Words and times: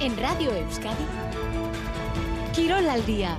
En 0.00 0.16
Radio 0.16 0.54
Euskadi, 0.54 1.04
Quirol 2.54 2.88
al 2.88 3.04
día. 3.04 3.36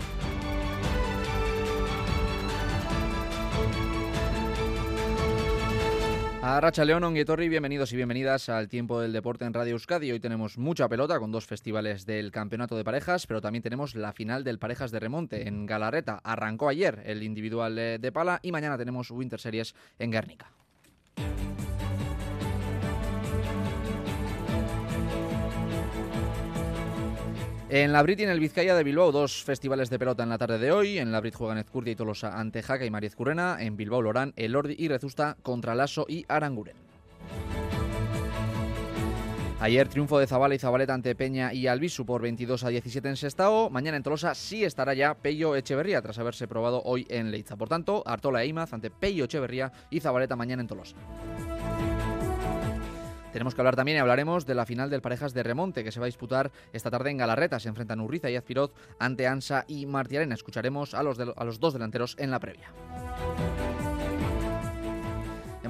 A 6.43 6.61
Racha 6.61 6.85
León, 6.85 7.03
Onguietorri, 7.03 7.49
bienvenidos 7.49 7.91
y 7.93 7.95
bienvenidas 7.95 8.47
al 8.49 8.67
Tiempo 8.67 9.01
del 9.01 9.11
Deporte 9.11 9.45
en 9.45 9.55
Radio 9.55 9.71
Euskadi. 9.71 10.11
Hoy 10.11 10.19
tenemos 10.19 10.59
mucha 10.59 10.87
pelota 10.87 11.17
con 11.19 11.31
dos 11.31 11.47
festivales 11.47 12.05
del 12.05 12.31
Campeonato 12.31 12.77
de 12.77 12.83
Parejas, 12.83 13.25
pero 13.25 13.41
también 13.41 13.63
tenemos 13.63 13.95
la 13.95 14.13
final 14.13 14.43
del 14.43 14.59
Parejas 14.59 14.91
de 14.91 14.99
Remonte 14.99 15.47
en 15.47 15.65
Galarreta. 15.65 16.21
Arrancó 16.23 16.69
ayer 16.69 17.01
el 17.05 17.23
individual 17.23 17.75
de 17.75 18.11
pala 18.13 18.39
y 18.43 18.51
mañana 18.51 18.77
tenemos 18.77 19.09
Winter 19.09 19.39
Series 19.39 19.73
en 19.97 20.11
Guernica. 20.11 20.51
En 27.73 27.93
la 27.93 28.03
Brit 28.03 28.19
y 28.19 28.23
en 28.23 28.29
el 28.29 28.41
Vizcaya 28.41 28.75
de 28.75 28.83
Bilbao, 28.83 29.13
dos 29.13 29.45
festivales 29.45 29.89
de 29.89 29.97
pelota 29.97 30.23
en 30.23 30.29
la 30.29 30.37
tarde 30.37 30.59
de 30.59 30.73
hoy. 30.73 30.97
En 30.97 31.13
la 31.13 31.21
Brit 31.21 31.35
juegan 31.35 31.57
Ezcurdia 31.57 31.93
y 31.93 31.95
Tolosa 31.95 32.37
ante 32.37 32.61
Jaca 32.61 32.83
y 32.83 32.89
Mariez 32.89 33.15
Currena. 33.15 33.55
En 33.61 33.77
Bilbao 33.77 34.01
Lorán, 34.01 34.33
Elordi 34.35 34.75
y 34.77 34.89
Rezusta 34.89 35.37
contra 35.41 35.73
Lasso 35.73 36.05
y 36.09 36.25
Aranguren. 36.27 36.75
Ayer 39.61 39.87
triunfo 39.87 40.19
de 40.19 40.27
Zabala 40.27 40.53
y 40.53 40.59
Zabaleta 40.59 40.93
ante 40.93 41.15
Peña 41.15 41.53
y 41.53 41.67
Albisu 41.67 42.05
por 42.05 42.21
22 42.21 42.61
a 42.65 42.67
17 42.67 43.07
en 43.07 43.15
Sestao. 43.15 43.69
Mañana 43.69 43.95
en 43.95 44.03
Tolosa 44.03 44.35
sí 44.35 44.65
estará 44.65 44.93
ya 44.93 45.13
Pello 45.13 45.55
Echeverría 45.55 46.01
tras 46.01 46.19
haberse 46.19 46.49
probado 46.49 46.81
hoy 46.83 47.07
en 47.09 47.31
Leiza. 47.31 47.55
Por 47.55 47.69
tanto, 47.69 48.03
Artola 48.05 48.43
e 48.43 48.47
Imaz 48.47 48.73
ante 48.73 48.91
Pello 48.91 49.23
Echeverría 49.23 49.71
y 49.89 50.01
Zabaleta 50.01 50.35
mañana 50.35 50.61
en 50.61 50.67
Tolosa. 50.67 50.97
Tenemos 53.31 53.55
que 53.55 53.61
hablar 53.61 53.75
también 53.75 53.97
y 53.97 53.99
hablaremos 53.99 54.45
de 54.45 54.55
la 54.55 54.65
final 54.65 54.89
del 54.89 55.01
Parejas 55.01 55.33
de 55.33 55.43
Remonte 55.43 55.83
que 55.83 55.91
se 55.91 55.99
va 55.99 56.05
a 56.05 56.07
disputar 56.07 56.51
esta 56.73 56.91
tarde 56.91 57.11
en 57.11 57.17
Galarreta. 57.17 57.59
Se 57.59 57.69
enfrentan 57.69 58.01
Urriza 58.01 58.29
y 58.29 58.35
Azpiroz 58.35 58.71
ante 58.99 59.27
Ansa 59.27 59.65
y 59.67 59.85
Martiarena. 59.85 60.35
Escucharemos 60.35 60.93
a 60.93 61.03
los, 61.03 61.19
a 61.19 61.43
los 61.43 61.59
dos 61.59 61.73
delanteros 61.73 62.15
en 62.19 62.31
la 62.31 62.39
previa. 62.39 62.71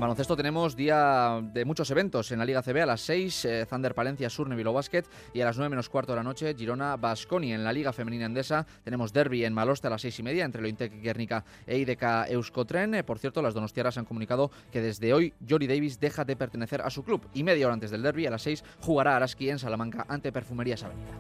Baloncesto 0.02 0.36
tenemos 0.36 0.76
día 0.76 1.40
de 1.54 1.64
muchos 1.64 1.92
eventos 1.92 2.32
en 2.32 2.40
la 2.40 2.46
Liga 2.46 2.64
CB 2.64 2.82
a 2.82 2.86
las 2.88 3.02
6, 3.02 3.46
eh, 3.46 3.68
Thunder 3.70 3.94
Palencia 3.94 4.32
Surne 4.32 4.56
Vilo 4.56 4.74
Basket 4.74 5.04
y 5.32 5.42
a 5.42 5.46
las 5.46 5.58
9 5.58 5.70
menos 5.70 5.90
cuarto 5.90 6.14
de 6.14 6.16
la 6.16 6.24
noche 6.24 6.56
Girona 6.56 6.98
Basconi. 6.98 7.54
En 7.54 7.64
la 7.64 7.72
Liga 7.72 7.94
Femenina 7.94 8.26
Endesa 8.26 8.66
tenemos 8.84 9.14
derby 9.14 9.46
en 9.46 9.54
Maloste 9.54 9.86
a 9.86 9.92
las 9.92 10.02
6 10.02 10.18
y 10.18 10.24
media 10.24 10.44
entre 10.44 10.64
Lointec 10.64 10.92
Guernica 11.04 11.46
e 11.68 11.78
IDK 11.78 12.32
Euskotren. 12.32 12.96
Eh, 12.96 13.04
por 13.04 13.20
cierto, 13.20 13.44
las 13.44 13.54
donostiaras 13.54 14.00
han 14.00 14.06
comunicado 14.06 14.50
que 14.72 14.82
desde 14.82 15.14
hoy 15.14 15.36
Jory 15.48 15.68
Davis 15.68 16.00
deja 16.00 16.26
de 16.26 16.36
pertenecer 16.36 16.82
a 16.82 16.90
su 16.90 17.04
club 17.04 17.22
y 17.36 17.44
media 17.44 17.68
hora 17.68 17.76
antes 17.76 17.92
del 17.92 18.02
derby 18.02 18.26
a 18.26 18.32
las 18.32 18.42
6 18.42 18.64
jugará 18.80 19.18
Araski 19.18 19.52
en 19.52 19.60
Salamanca 19.60 20.08
ante 20.10 20.32
Perfumerías 20.32 20.82
Avenida. 20.82 21.12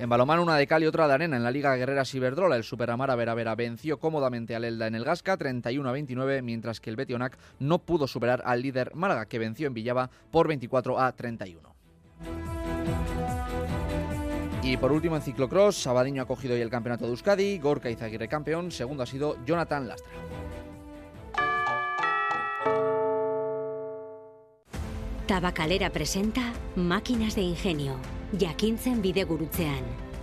En 0.00 0.08
balomano 0.08 0.42
una 0.42 0.56
de 0.56 0.66
cal 0.66 0.82
y 0.82 0.86
otra 0.86 1.06
de 1.06 1.12
arena 1.12 1.36
en 1.36 1.44
la 1.44 1.50
Liga 1.50 1.76
Guerrera 1.76 2.06
Ciberdrola. 2.06 2.56
El 2.56 2.64
Superamara 2.64 3.14
Veravera 3.16 3.54
venció 3.54 3.98
cómodamente 3.98 4.56
al 4.56 4.64
Elda 4.64 4.86
en 4.86 4.94
el 4.94 5.04
Gasca 5.04 5.36
31 5.36 5.86
a 5.86 5.92
29, 5.92 6.40
mientras 6.40 6.80
que 6.80 6.88
el 6.88 6.96
Betionac 6.96 7.36
no 7.58 7.80
pudo 7.80 8.06
superar 8.06 8.40
al 8.46 8.62
líder 8.62 8.94
Málaga, 8.94 9.26
que 9.26 9.38
venció 9.38 9.66
en 9.66 9.74
Villaba 9.74 10.08
por 10.30 10.48
24 10.48 10.98
a 10.98 11.12
31. 11.12 11.74
Y 14.62 14.78
por 14.78 14.90
último 14.90 15.16
en 15.16 15.22
ciclocross, 15.22 15.76
Sabadiño 15.76 16.22
ha 16.22 16.26
cogido 16.26 16.54
hoy 16.54 16.62
el 16.62 16.70
campeonato 16.70 17.04
de 17.04 17.10
Euskadi, 17.10 17.58
Gorka 17.58 17.90
Izaguirre 17.90 18.26
campeón, 18.26 18.70
segundo 18.70 19.02
ha 19.02 19.06
sido 19.06 19.36
Jonathan 19.44 19.86
Lastra. 19.86 20.10
Tabacalera 25.26 25.90
presenta 25.90 26.54
Máquinas 26.74 27.34
de 27.34 27.42
Ingenio, 27.42 27.96
Jakintzen 28.38 29.02
Bidegurutzean, 29.02 29.82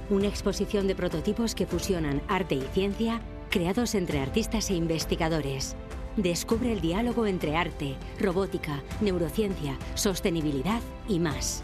una 0.09 0.27
exposición 0.27 0.87
de 0.87 0.95
prototipos 0.95 1.55
que 1.55 1.65
fusionan 1.65 2.21
arte 2.27 2.55
y 2.55 2.61
ciencia 2.73 3.21
creados 3.49 3.95
entre 3.95 4.19
artistas 4.19 4.69
e 4.69 4.75
investigadores. 4.75 5.75
Descubre 6.15 6.71
el 6.71 6.81
diálogo 6.81 7.27
entre 7.27 7.55
arte, 7.55 7.95
robótica, 8.19 8.81
neurociencia, 9.01 9.77
sostenibilidad 9.95 10.81
y 11.07 11.19
más. 11.19 11.63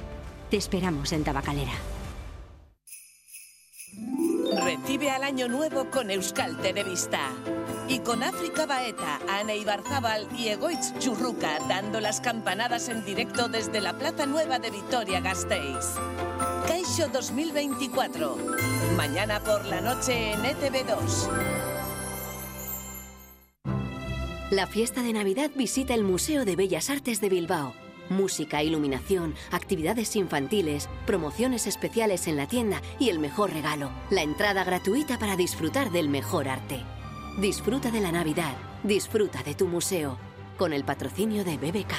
Te 0.49 0.57
esperamos 0.57 1.11
en 1.13 1.23
Tabacalera. 1.23 1.73
Recibe 4.63 5.09
al 5.09 5.23
año 5.23 5.47
nuevo 5.47 5.89
con 5.89 6.11
Euskal 6.11 6.61
Televista. 6.61 7.31
Y 7.87 7.99
con 7.99 8.23
África 8.23 8.65
Baeta, 8.65 9.19
Ana 9.29 9.53
Ibarzábal 9.53 10.27
y 10.37 10.47
Egoitz 10.47 10.97
Churruca 10.99 11.59
dando 11.67 11.99
las 11.99 12.21
campanadas 12.21 12.87
en 12.89 13.03
directo 13.03 13.49
desde 13.49 13.81
la 13.81 13.97
Plaza 13.97 14.25
Nueva 14.25 14.57
de 14.59 14.71
Vitoria 14.71 15.19
Gasteiz. 15.19 15.95
Caixo 16.67 17.09
2024. 17.11 18.37
Mañana 18.95 19.39
por 19.41 19.65
la 19.65 19.81
noche 19.81 20.31
en 20.31 20.45
E 20.45 20.55
ETV2. 20.55 21.29
La 24.49 24.67
fiesta 24.67 25.01
de 25.01 25.13
Navidad 25.13 25.51
visita 25.55 25.93
el 25.93 26.03
Museo 26.03 26.45
de 26.45 26.55
Bellas 26.55 26.89
Artes 26.89 27.19
de 27.19 27.29
Bilbao. 27.29 27.73
Música, 28.09 28.63
iluminación, 28.63 29.33
actividades 29.51 30.15
infantiles, 30.15 30.89
promociones 31.05 31.67
especiales 31.67 32.27
en 32.27 32.37
la 32.37 32.47
tienda 32.47 32.81
y 32.99 33.09
el 33.09 33.19
mejor 33.19 33.51
regalo, 33.51 33.91
la 34.09 34.21
entrada 34.21 34.63
gratuita 34.63 35.17
para 35.17 35.35
disfrutar 35.35 35.91
del 35.91 36.07
mejor 36.07 36.47
arte. 36.47 36.83
Disfruta 37.37 37.89
de 37.89 37.99
la 37.99 38.11
Navidad, 38.11 38.53
disfruta 38.83 39.41
de 39.41 39.55
tu 39.55 39.67
museo, 39.67 40.19
con 40.55 40.71
el 40.71 40.83
patrocinio 40.83 41.43
de 41.43 41.57
BBK. 41.57 41.93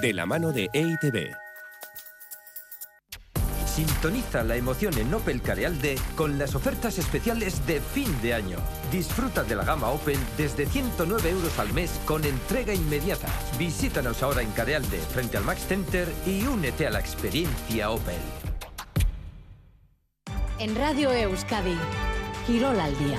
De 0.00 0.12
la 0.12 0.26
mano 0.26 0.52
de 0.52 0.68
EITB. 0.72 1.34
Sintoniza 3.66 4.44
la 4.44 4.54
emoción 4.54 4.96
en 4.96 5.12
Opel 5.12 5.42
Carealde 5.42 5.98
con 6.14 6.38
las 6.38 6.54
ofertas 6.54 6.98
especiales 6.98 7.66
de 7.66 7.80
fin 7.80 8.14
de 8.22 8.34
año. 8.34 8.58
Disfruta 8.92 9.42
de 9.42 9.56
la 9.56 9.64
gama 9.64 9.88
Opel 9.88 10.18
desde 10.36 10.66
109 10.66 11.30
euros 11.30 11.58
al 11.58 11.72
mes 11.72 12.00
con 12.04 12.24
entrega 12.24 12.74
inmediata. 12.74 13.28
Visítanos 13.58 14.22
ahora 14.22 14.42
en 14.42 14.52
Carealde, 14.52 14.98
frente 14.98 15.36
al 15.36 15.44
Max 15.44 15.66
Center 15.66 16.08
y 16.26 16.46
únete 16.46 16.86
a 16.86 16.90
la 16.90 17.00
experiencia 17.00 17.90
Opel. 17.90 18.14
En 20.60 20.76
Radio 20.76 21.10
Euskadi, 21.10 21.76
Quirol 22.50 22.80
al 22.80 22.98
día. 22.98 23.16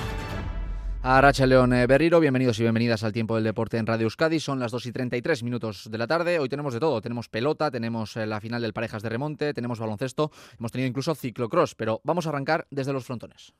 A 1.03 1.22
Racha 1.22 1.46
León 1.46 1.72
eh, 1.72 1.88
Berriro, 1.88 2.19
bienvenidos 2.19 2.59
y 2.59 2.64
bienvenidas 2.64 3.06
al 3.06 3.14
tiempo 3.14 3.36
del 3.36 3.46
deporte 3.46 3.78
en 3.78 3.88
Radio 3.88 4.03
Euskadi. 4.03 4.42
Son 4.42 4.59
las 4.59 4.74
2 4.74 4.88
y 4.88 4.92
33 4.92 5.44
minutos 5.44 5.90
de 5.90 5.97
la 5.97 6.06
tarde. 6.06 6.38
Hoy 6.38 6.50
tenemos 6.50 6.74
de 6.74 6.81
todo. 6.81 7.00
Tenemos 7.00 7.30
pelota, 7.30 7.72
tenemos 7.72 8.18
eh, 8.18 8.25
la 8.25 8.41
final 8.41 8.62
del 8.62 8.74
Parejas 8.74 9.02
de 9.03 9.08
Remonte, 9.08 9.53
tenemos 9.53 9.80
baloncesto, 9.80 10.31
hemos 10.59 10.74
tenido 10.74 10.90
incluso 10.90 11.16
ciclocross. 11.16 11.75
Pero 11.75 12.02
vamos 12.03 12.25
a 12.25 12.30
arrancar 12.31 12.68
desde 12.72 12.91
los 12.91 13.06
frontones. 13.06 13.53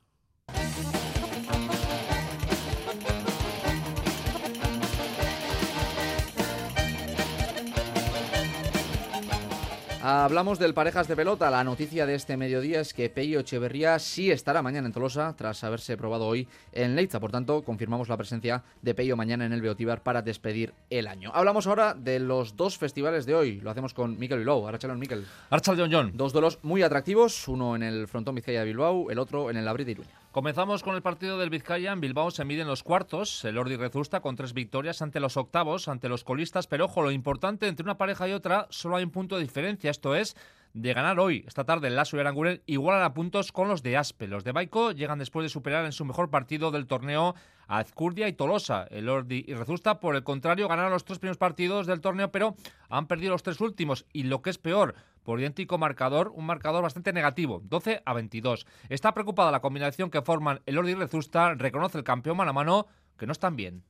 Hablamos 10.04 10.58
del 10.58 10.74
parejas 10.74 11.08
de 11.08 11.16
pelota. 11.16 11.52
La 11.52 11.64
noticia 11.64 12.08
de 12.08 12.16
este 12.16 12.36
mediodía 12.36 12.82
es 12.82 12.92
que 12.92 13.08
Peyo 13.08 13.40
Echeverría 13.40 14.00
sí 14.00 14.32
estará 14.32 14.64
mañana 14.64 14.88
en 14.88 14.94
Tolosa 14.94 15.36
tras 15.38 15.64
haberse 15.64 15.96
probado 15.96 16.26
hoy 16.26 16.48
en 16.72 16.96
Leitza. 16.96 17.20
Por 17.20 17.32
tanto, 17.32 17.62
confirmamos 17.62 18.10
la 18.10 18.18
presencia 18.18 18.64
de 18.82 18.96
Peyo 18.96 19.16
mañana 19.16 19.46
en 19.46 19.54
el 19.54 19.62
Beotíbar 19.62 20.02
para 20.02 20.24
despedir 20.24 20.74
el 20.90 21.06
año. 21.06 21.32
Hablamos 21.36 21.68
ahora 21.68 21.94
de 21.94 22.20
los 22.20 22.56
dos 22.56 22.80
festivales 22.80 23.28
de 23.28 23.36
hoy. 23.36 23.62
Lo 23.62 23.70
hacemos 23.70 23.94
con 23.94 24.18
Miquel 24.18 24.40
Bilbao. 24.40 24.68
Arachalón, 24.68 24.98
Miquel. 24.98 25.24
Archaldeón 25.52 25.92
John. 25.92 26.12
Dos 26.16 26.34
duelos 26.34 26.58
muy 26.64 26.82
atractivos, 26.82 27.48
uno 27.48 27.76
en 27.76 27.84
el 27.84 28.08
frontón 28.08 28.34
Vizcaya 28.34 28.62
de 28.62 28.66
Bilbao, 28.66 29.12
el 29.12 29.20
otro 29.20 29.52
en 29.52 29.58
el 29.58 29.66
Labrit 29.66 29.86
de 29.86 29.92
Iruña. 29.92 30.21
Comenzamos 30.32 30.82
con 30.82 30.96
el 30.96 31.02
partido 31.02 31.38
del 31.38 31.50
Vizcaya. 31.50 31.92
En 31.92 32.00
Bilbao 32.00 32.32
se 32.32 32.46
miden 32.46 32.66
los 32.66 32.84
cuartos. 32.84 33.44
El 33.44 33.58
Ordi 33.58 33.76
Rezusta 33.76 34.22
con 34.22 34.38
tres 34.38 34.54
victorias 34.54 35.02
ante 35.02 35.20
los 35.20 35.36
octavos, 35.36 35.90
ante 35.90 36.08
los 36.08 36.24
colistas. 36.24 36.68
Pero 36.68 36.86
ojo, 36.86 37.02
lo 37.02 37.12
importante 37.12 37.68
entre 37.68 37.84
una 37.84 37.98
pareja 37.98 38.30
y 38.30 38.32
otra, 38.32 38.66
solo 38.70 38.96
hay 38.96 39.04
un 39.04 39.12
punto 39.12 39.36
de 39.36 39.42
diferencia. 39.42 39.92
Esto 39.92 40.16
es 40.16 40.38
de 40.74 40.94
ganar 40.94 41.20
hoy, 41.20 41.44
esta 41.48 41.66
tarde, 41.66 41.90
el 41.90 41.98
Lasso 41.98 42.16
y 42.16 42.22
Aranguren 42.22 42.62
igualan 42.66 43.04
a 43.04 43.14
puntos 43.14 43.52
con 43.52 43.68
los 43.68 43.84
de 43.84 43.98
Aspe. 43.98 44.28
Los 44.28 44.46
de 44.46 44.54
Baico 44.54 44.94
llegan 44.94 45.20
después 45.20 45.44
de 45.44 45.50
superar 45.50 45.84
en 45.84 45.92
su 45.92 46.06
mejor 46.06 46.30
partido 46.30 46.72
del 46.72 46.88
torneo 46.88 47.36
a 47.68 47.80
Azcurdia 47.80 48.30
y 48.30 48.34
Tolosa. 48.34 48.88
El 48.90 49.10
Ordi 49.10 49.44
y 49.46 49.54
Rezusta, 49.54 50.00
por 50.00 50.16
el 50.16 50.24
contrario, 50.24 50.70
ganaron 50.70 50.94
los 50.94 51.04
tres 51.04 51.20
primeros 51.20 51.38
partidos 51.38 51.88
del 51.88 52.00
torneo, 52.00 52.32
pero 52.32 52.56
han 52.88 53.08
perdido 53.08 53.34
los 53.34 53.44
tres 53.44 53.60
últimos. 53.60 54.06
Y 54.14 54.24
lo 54.24 54.42
que 54.42 54.50
es 54.50 54.58
peor, 54.58 54.96
por 55.24 55.40
idéntico 55.40 55.78
marcador, 55.78 56.32
un 56.36 56.46
marcador 56.46 56.84
bastante 56.84 57.14
negativo, 57.14 57.62
12 57.64 58.02
a 58.06 58.14
22. 58.14 58.66
Está 58.90 59.14
preocupada 59.14 59.52
la 59.52 59.62
combinación 59.62 60.10
que 60.10 60.22
forman 60.22 60.62
el 60.66 60.78
Ordi 60.78 60.92
y 60.92 60.96
Rezusta, 60.96 61.54
reconoce 61.56 61.98
el 61.98 62.04
campeón 62.04 62.38
mano 62.38 62.52
a 62.52 62.54
mano, 62.54 62.86
que 63.18 63.26
no 63.26 63.32
están 63.32 63.56
bien. 63.56 63.84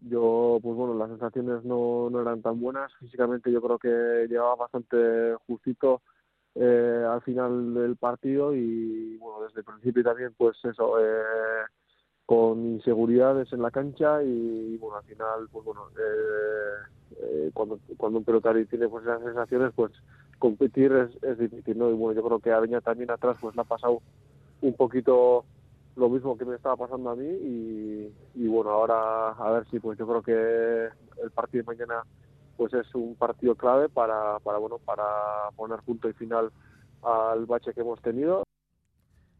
Yo, 0.00 0.58
pues 0.62 0.76
bueno, 0.76 0.94
las 0.94 1.08
sensaciones 1.08 1.64
no, 1.64 2.08
no 2.10 2.20
eran 2.20 2.40
tan 2.40 2.60
buenas. 2.60 2.92
Físicamente 3.00 3.50
yo 3.50 3.60
creo 3.60 3.78
que 3.78 4.26
llevaba 4.28 4.54
bastante 4.54 5.34
justito 5.46 6.02
eh, 6.54 7.04
al 7.08 7.20
final 7.22 7.74
del 7.74 7.96
partido 7.96 8.54
y 8.54 9.16
bueno, 9.18 9.44
desde 9.44 9.60
el 9.60 9.64
principio 9.64 10.04
también, 10.04 10.34
pues 10.36 10.56
eso, 10.64 10.98
eh, 11.00 11.66
con 12.28 12.74
inseguridades 12.74 13.50
en 13.54 13.62
la 13.62 13.70
cancha 13.70 14.22
y, 14.22 14.76
bueno, 14.76 14.98
al 14.98 15.04
final, 15.04 15.48
pues 15.50 15.64
bueno, 15.64 15.88
eh, 15.98 17.16
eh, 17.22 17.50
cuando, 17.54 17.80
cuando 17.96 18.18
un 18.18 18.24
pelotario 18.24 18.66
tiene 18.66 18.86
pues 18.86 19.02
esas 19.04 19.22
sensaciones, 19.22 19.72
pues 19.74 19.92
competir 20.38 20.92
es, 20.92 21.22
es 21.22 21.38
difícil, 21.38 21.78
¿no? 21.78 21.90
Y 21.90 21.94
bueno, 21.94 22.20
yo 22.20 22.26
creo 22.26 22.38
que 22.38 22.52
a 22.52 22.60
Beña 22.60 22.80
también 22.80 23.10
atrás 23.10 23.36
pues 23.40 23.54
le 23.54 23.62
ha 23.62 23.64
pasado 23.64 24.00
un 24.60 24.74
poquito 24.74 25.44
lo 25.96 26.08
mismo 26.08 26.36
que 26.38 26.44
me 26.44 26.56
estaba 26.56 26.76
pasando 26.76 27.10
a 27.10 27.16
mí 27.16 27.26
y, 27.26 28.12
y 28.34 28.46
bueno, 28.46 28.70
ahora 28.70 29.30
a 29.30 29.50
ver 29.50 29.66
si 29.68 29.80
pues 29.80 29.98
yo 29.98 30.06
creo 30.06 30.22
que 30.22 31.22
el 31.22 31.30
partido 31.32 31.64
de 31.64 31.76
mañana 31.76 32.02
pues 32.56 32.72
es 32.74 32.92
un 32.94 33.14
partido 33.14 33.54
clave 33.54 33.88
para, 33.88 34.38
para 34.40 34.58
bueno, 34.58 34.78
para 34.78 35.04
poner 35.56 35.80
punto 35.80 36.08
y 36.08 36.12
final 36.12 36.50
al 37.02 37.46
bache 37.46 37.72
que 37.72 37.80
hemos 37.80 38.00
tenido. 38.00 38.42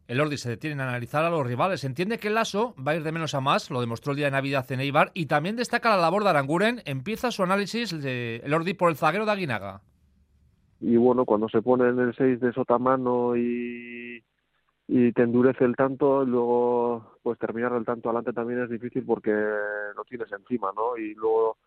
El 0.06 0.20
Ordi 0.22 0.38
se 0.38 0.48
detiene 0.48 0.82
a 0.82 0.88
analizar 0.88 1.22
a 1.24 1.30
los 1.30 1.46
rivales. 1.46 1.84
Entiende 1.84 2.18
que 2.18 2.28
el 2.28 2.34
Lasso 2.34 2.74
va 2.76 2.92
a 2.92 2.96
ir 2.96 3.02
de 3.02 3.12
menos 3.12 3.34
a 3.34 3.40
más, 3.40 3.70
lo 3.70 3.80
demostró 3.80 4.12
el 4.12 4.16
día 4.16 4.26
de 4.26 4.32
Navidad 4.32 4.64
en 4.72 4.80
Eibar, 4.80 5.10
y 5.12 5.26
también 5.26 5.56
destaca 5.56 5.90
la 5.90 5.98
labor 5.98 6.24
de 6.24 6.30
Aranguren. 6.30 6.80
Empieza 6.86 7.30
su 7.30 7.42
análisis 7.42 7.90
de 7.90 8.36
el 8.36 8.54
Ordi 8.54 8.72
por 8.72 8.88
el 8.88 8.96
zaguero 8.96 9.26
de 9.26 9.32
Aguinaga. 9.32 9.82
Y 10.80 10.96
bueno, 10.96 11.24
cuando 11.24 11.48
se 11.48 11.62
pone 11.62 11.88
en 11.88 11.98
el 11.98 12.14
6 12.14 12.40
de 12.40 12.52
Sotamano 12.52 13.36
y, 13.36 14.22
y 14.86 15.12
te 15.12 15.22
endurece 15.22 15.64
el 15.64 15.76
tanto, 15.76 16.24
luego 16.24 17.18
pues 17.22 17.38
terminar 17.38 17.72
el 17.72 17.84
tanto 17.84 18.08
adelante 18.08 18.32
también 18.32 18.62
es 18.62 18.70
difícil 18.70 19.04
porque 19.04 19.30
lo 19.32 20.04
tienes 20.04 20.30
encima, 20.32 20.70
¿no? 20.74 20.96
Y 20.96 21.14
luego, 21.14 21.58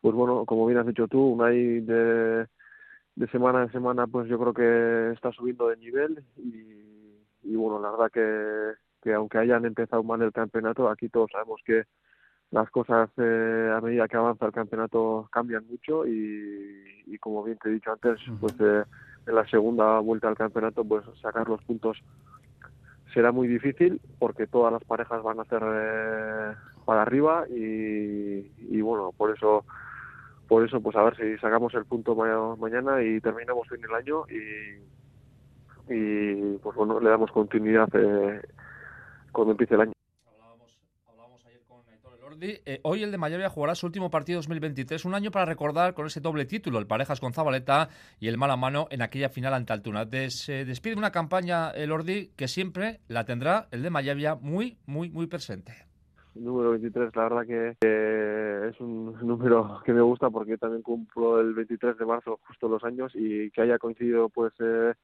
pues 0.00 0.14
bueno, 0.14 0.44
como 0.44 0.66
bien 0.66 0.78
has 0.78 0.86
dicho 0.86 1.08
tú, 1.08 1.20
Unai 1.32 1.80
de, 1.80 2.46
de 3.14 3.26
semana 3.30 3.62
en 3.62 3.72
semana 3.72 4.06
pues 4.06 4.28
yo 4.28 4.38
creo 4.38 4.54
que 4.54 5.12
está 5.14 5.32
subiendo 5.32 5.68
de 5.68 5.76
nivel 5.78 6.22
y 6.36 6.90
y 7.42 7.56
bueno, 7.56 7.80
la 7.80 7.90
verdad 7.90 8.10
que, 8.12 8.74
que 9.02 9.14
aunque 9.14 9.38
hayan 9.38 9.64
empezado 9.64 10.02
mal 10.02 10.22
el 10.22 10.32
campeonato, 10.32 10.88
aquí 10.88 11.08
todos 11.08 11.30
sabemos 11.32 11.60
que 11.64 11.84
las 12.50 12.68
cosas 12.70 13.10
eh, 13.16 13.72
a 13.74 13.80
medida 13.80 14.08
que 14.08 14.16
avanza 14.16 14.46
el 14.46 14.52
campeonato 14.52 15.28
cambian 15.30 15.66
mucho 15.68 16.06
y, 16.06 17.04
y 17.06 17.18
como 17.18 17.44
bien 17.44 17.58
te 17.58 17.68
he 17.68 17.72
dicho 17.72 17.92
antes, 17.92 18.18
pues 18.40 18.54
eh, 18.60 18.84
en 19.26 19.34
la 19.34 19.46
segunda 19.48 19.98
vuelta 20.00 20.28
al 20.28 20.36
campeonato 20.36 20.84
pues 20.84 21.04
sacar 21.22 21.48
los 21.48 21.62
puntos 21.62 21.98
será 23.14 23.32
muy 23.32 23.48
difícil 23.48 24.00
porque 24.18 24.46
todas 24.46 24.72
las 24.72 24.84
parejas 24.84 25.22
van 25.22 25.40
a 25.40 25.44
ser 25.44 25.62
eh, 25.64 26.54
para 26.84 27.02
arriba 27.02 27.44
y, 27.48 28.50
y 28.58 28.80
bueno, 28.80 29.12
por 29.16 29.36
eso 29.36 29.64
por 30.48 30.64
eso 30.64 30.80
pues 30.80 30.96
a 30.96 31.02
ver 31.04 31.16
si 31.16 31.38
sacamos 31.38 31.72
el 31.74 31.84
punto 31.84 32.16
ma 32.16 32.56
mañana 32.56 33.02
y 33.02 33.20
terminamos 33.20 33.68
bien 33.68 33.84
el 33.84 33.94
año 33.94 34.24
y 34.28 35.00
y 35.92 36.58
pues 36.58 36.76
bueno, 36.76 37.00
le 37.00 37.10
damos 37.10 37.30
continuidad 37.32 37.88
eh, 37.94 38.40
cuando 39.32 39.52
empiece 39.52 39.74
el 39.74 39.80
año. 39.82 39.99
Eh, 42.42 42.80
hoy 42.84 43.02
el 43.02 43.10
de 43.10 43.18
Mayavia 43.18 43.50
jugará 43.50 43.74
su 43.74 43.86
último 43.86 44.10
partido 44.10 44.38
2023, 44.38 45.04
un 45.04 45.14
año 45.14 45.30
para 45.30 45.44
recordar 45.44 45.92
con 45.92 46.06
ese 46.06 46.20
doble 46.20 46.46
título, 46.46 46.78
el 46.78 46.86
parejas 46.86 47.20
con 47.20 47.34
Zabaleta 47.34 47.88
y 48.18 48.28
el 48.28 48.38
mala 48.38 48.56
mano 48.56 48.88
en 48.90 49.02
aquella 49.02 49.28
final 49.28 49.52
ante 49.52 49.72
Altuna. 49.72 50.08
se 50.28 50.64
despide 50.64 50.96
una 50.96 51.12
campaña 51.12 51.70
Elordi 51.70 52.30
que 52.36 52.48
siempre 52.48 53.00
la 53.08 53.24
tendrá 53.24 53.68
el 53.70 53.82
de 53.82 53.90
Mayavia 53.90 54.36
muy, 54.36 54.78
muy, 54.86 55.10
muy 55.10 55.26
presente 55.26 55.90
número 56.34 56.70
23, 56.70 57.14
la 57.16 57.22
verdad 57.24 57.46
que 57.46 58.68
es 58.68 58.80
un 58.80 59.18
número 59.26 59.82
que 59.84 59.92
me 59.92 60.00
gusta 60.00 60.30
porque 60.30 60.56
también 60.56 60.82
cumplo 60.82 61.40
el 61.40 61.52
23 61.52 61.98
de 61.98 62.06
marzo 62.06 62.38
justo 62.46 62.68
los 62.68 62.82
años 62.84 63.12
y 63.14 63.50
que 63.50 63.62
haya 63.62 63.78
coincidido 63.78 64.28
pues 64.28 64.52
eh, 64.60 64.94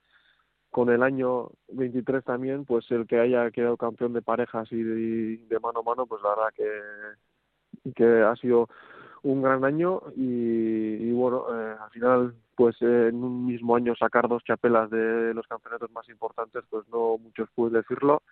con 0.70 0.90
el 0.90 1.02
año 1.02 1.48
23 1.68 2.22
también, 2.24 2.64
pues 2.64 2.90
el 2.90 3.06
que 3.06 3.18
haya 3.18 3.50
quedado 3.50 3.76
campeón 3.76 4.12
de 4.12 4.20
parejas 4.20 4.70
y 4.70 4.82
de, 4.82 5.58
mano 5.58 5.80
a 5.80 5.82
mano, 5.82 6.06
pues 6.06 6.22
la 6.22 6.30
verdad 6.30 6.52
que, 6.54 6.70
que 7.94 8.22
ha 8.22 8.34
sido 8.36 8.68
un 9.22 9.42
gran 9.42 9.64
año 9.64 10.02
y, 10.16 11.10
bueno, 11.12 11.46
eh, 11.52 11.76
al 11.80 11.90
final, 11.90 12.34
pues 12.54 12.80
en 12.80 13.22
un 13.22 13.46
mismo 13.46 13.74
año 13.74 13.94
sacar 13.96 14.28
dos 14.28 14.44
chapelas 14.44 14.90
de 14.90 15.34
los 15.34 15.46
campeonatos 15.46 15.90
más 15.90 16.08
importantes, 16.08 16.62
pues 16.70 16.86
no 16.92 17.18
muchos 17.18 17.48
pueden 17.54 17.74
decirlo 17.74 18.22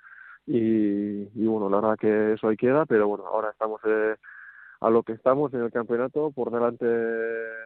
y, 0.47 1.29
y 1.35 1.47
bueno, 1.47 1.69
la 1.69 1.81
verdad 1.81 1.99
que 1.99 2.35
eso 2.35 2.49
ahí 2.49 2.57
queda, 2.57 2.87
pero 2.87 3.09
bueno, 3.09 3.27
ahora 3.27 3.51
estamos 3.51 3.81
eh, 3.85 4.17
a 4.81 4.91
lo 4.91 5.03
que 5.03 5.13
estamos 5.13 5.53
en 5.55 5.63
el 5.63 5.73
campeonato, 5.73 6.31
por 6.31 6.51
delante, 6.53 6.87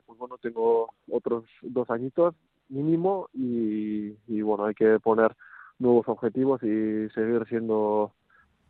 pues 0.06 0.18
bueno, 0.18 0.38
tengo 0.38 0.94
otros 1.10 1.44
dos 1.62 1.90
añitos 1.90 2.34
mínimo 2.68 3.28
y, 3.34 4.16
y 4.26 4.42
bueno, 4.42 4.66
hay 4.66 4.74
que 4.74 4.98
poner 5.00 5.34
nuevos 5.78 6.08
objetivos 6.08 6.62
y 6.62 7.08
seguir 7.10 7.44
siendo 7.48 8.12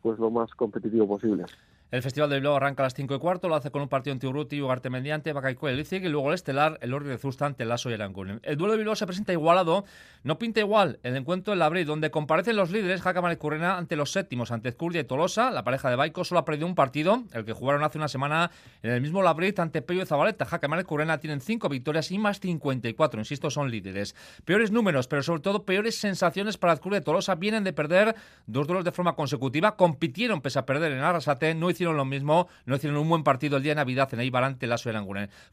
pues 0.01 0.17
lo 0.19 0.31
más 0.31 0.51
competitivo 0.55 1.07
posible. 1.07 1.45
El 1.91 2.03
Festival 2.03 2.29
de 2.29 2.35
Bilbao 2.35 2.55
arranca 2.55 2.83
a 2.83 2.85
las 2.85 2.93
5 2.93 3.15
y 3.15 3.17
cuarto, 3.17 3.49
lo 3.49 3.55
hace 3.55 3.71
con 3.71 3.81
un 3.81 3.89
partido 3.89 4.13
en 4.13 4.19
Tiurruti, 4.19 4.61
Ugarte 4.61 4.91
Mediante, 4.91 5.33
Bacaico 5.33 5.71
y 5.71 5.79
y 5.79 5.99
luego 6.01 6.27
el 6.27 6.35
estelar, 6.35 6.77
el 6.81 6.93
Orri 6.93 7.09
de 7.09 7.17
Zusta 7.17 7.47
ante 7.47 7.65
Lasso 7.65 7.89
y 7.89 7.93
Aranguren. 7.93 8.39
El 8.43 8.57
duelo 8.57 8.73
de 8.73 8.77
Bilbao 8.77 8.95
se 8.95 9.07
presenta 9.07 9.33
igualado, 9.33 9.85
no 10.23 10.37
pinta 10.37 10.59
igual 10.59 10.99
el 11.01 11.15
encuentro 11.15 11.51
en 11.51 11.57
Labrid, 11.57 11.87
donde 11.87 12.11
comparecen 12.11 12.57
los 12.57 12.69
líderes, 12.69 13.01
Jaca 13.01 13.21
y 13.21 13.63
ante 13.63 13.95
los 13.95 14.11
séptimos, 14.11 14.51
ante 14.51 14.69
y 14.69 15.03
Tolosa. 15.03 15.49
La 15.49 15.63
pareja 15.63 15.89
de 15.89 15.95
Baico 15.95 16.23
solo 16.23 16.41
ha 16.41 16.45
perdido 16.45 16.67
un 16.67 16.75
partido, 16.75 17.23
el 17.33 17.43
que 17.43 17.53
jugaron 17.53 17.83
hace 17.83 17.97
una 17.97 18.07
semana 18.07 18.51
en 18.83 18.91
el 18.91 19.01
mismo 19.01 19.23
Labrid 19.23 19.59
ante 19.59 19.81
Pello 19.81 20.03
y 20.03 20.05
Zabaleta. 20.05 20.45
Jaca 20.45 20.69
y 20.79 20.83
Currena 20.83 21.17
tienen 21.17 21.41
5 21.41 21.69
victorias 21.69 22.11
y 22.11 22.19
más 22.19 22.39
54, 22.39 23.19
insisto, 23.19 23.49
son 23.49 23.71
líderes. 23.71 24.15
Peores 24.45 24.69
números, 24.69 25.07
pero 25.07 25.23
sobre 25.23 25.41
todo 25.41 25.63
peores 25.63 25.95
sensaciones 25.95 26.57
para 26.57 26.73
Ezcurdia 26.73 26.99
y 26.99 27.03
Tolosa. 27.03 27.33
Vienen 27.33 27.63
de 27.63 27.73
perder 27.73 28.15
dos 28.45 28.67
duelos 28.67 28.85
de 28.85 28.91
forma 28.91 29.15
consecutiva, 29.15 29.75
compitieron 29.75 30.41
pese 30.41 30.59
a 30.59 30.67
perder 30.67 30.91
en 30.91 30.99
Arrasate, 30.99 31.55
no 31.55 31.67
hicieron 31.79 31.95
lo 31.95 32.03
mismo 32.03 32.49
no 32.65 32.75
hicieron 32.75 32.99
un 32.99 33.07
buen 33.07 33.23
partido 33.23 33.55
el 33.55 33.63
día 33.63 33.71
de 33.71 33.77
Navidad 33.77 34.13
en 34.13 34.19
Eibar 34.19 34.43
ante 34.43 34.67
Lasso 34.67 34.89
y 34.89 34.93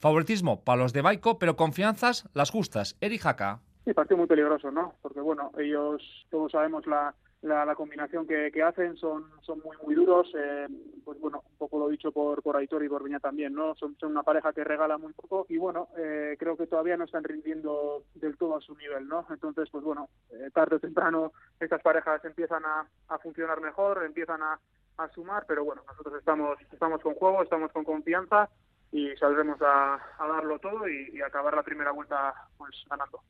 Favoritismo 0.00 0.64
para 0.64 0.82
los 0.82 0.92
de 0.92 1.02
Baico, 1.02 1.38
pero 1.38 1.54
confianzas 1.54 2.28
las 2.34 2.50
justas. 2.50 2.96
Eri 3.00 3.18
Jaca. 3.18 3.60
Sí, 3.84 3.94
partido 3.94 4.16
muy 4.16 4.26
peligroso, 4.26 4.72
¿no? 4.72 4.94
Porque 5.02 5.20
bueno, 5.20 5.52
ellos 5.56 6.02
todos 6.28 6.50
sabemos 6.50 6.84
la, 6.88 7.14
la, 7.42 7.74
combinación 7.76 8.26
que, 8.26 8.50
hacen, 8.60 8.96
son, 8.96 9.26
son 9.42 9.60
muy 9.64 9.76
muy 9.84 9.94
duros, 9.94 10.28
eh, 10.36 10.66
pues 11.04 11.20
bueno, 11.20 11.44
un 11.48 11.56
poco 11.58 11.78
lo 11.78 11.88
dicho 11.88 12.10
por, 12.10 12.42
por 12.42 12.56
Aitor 12.56 12.82
y 12.82 12.88
por 12.88 13.04
Viña 13.04 13.20
también, 13.20 13.54
¿no? 13.54 13.76
Son, 13.76 13.96
son 14.00 14.10
una 14.10 14.24
pareja 14.24 14.52
que 14.52 14.64
regala 14.64 14.98
muy 14.98 15.12
poco 15.12 15.46
y 15.48 15.58
bueno, 15.58 15.86
eh, 15.96 16.34
creo 16.36 16.56
que 16.56 16.66
todavía 16.66 16.96
no 16.96 17.04
están 17.04 17.22
rindiendo 17.22 18.02
del 18.14 18.36
todo 18.36 18.56
a 18.56 18.60
su 18.60 18.74
nivel, 18.74 19.06
¿no? 19.06 19.24
Entonces, 19.30 19.68
pues 19.70 19.84
bueno, 19.84 20.08
eh, 20.30 20.50
tarde 20.52 20.76
o 20.76 20.80
temprano 20.80 21.32
estas 21.60 21.82
parejas 21.82 22.24
empiezan 22.24 22.64
a, 22.64 22.88
a 23.06 23.18
funcionar 23.18 23.60
mejor, 23.60 24.02
empiezan 24.04 24.42
a, 24.42 24.58
a 24.98 25.08
sumar, 25.08 25.44
pero 25.46 25.64
bueno, 25.64 25.82
nosotros 25.86 26.14
estamos, 26.18 26.58
estamos 26.72 27.00
con 27.00 27.14
juego, 27.14 27.42
estamos 27.42 27.70
con 27.72 27.84
confianza 27.84 28.48
y 28.92 29.14
saldremos 29.16 29.60
a, 29.62 29.94
a 29.94 30.26
darlo 30.26 30.58
todo 30.58 30.88
y, 30.88 31.10
y, 31.12 31.20
acabar 31.20 31.54
la 31.54 31.62
primera 31.62 31.90
vuelta 31.90 32.34
pues 32.56 32.84
ganando. 32.88 33.20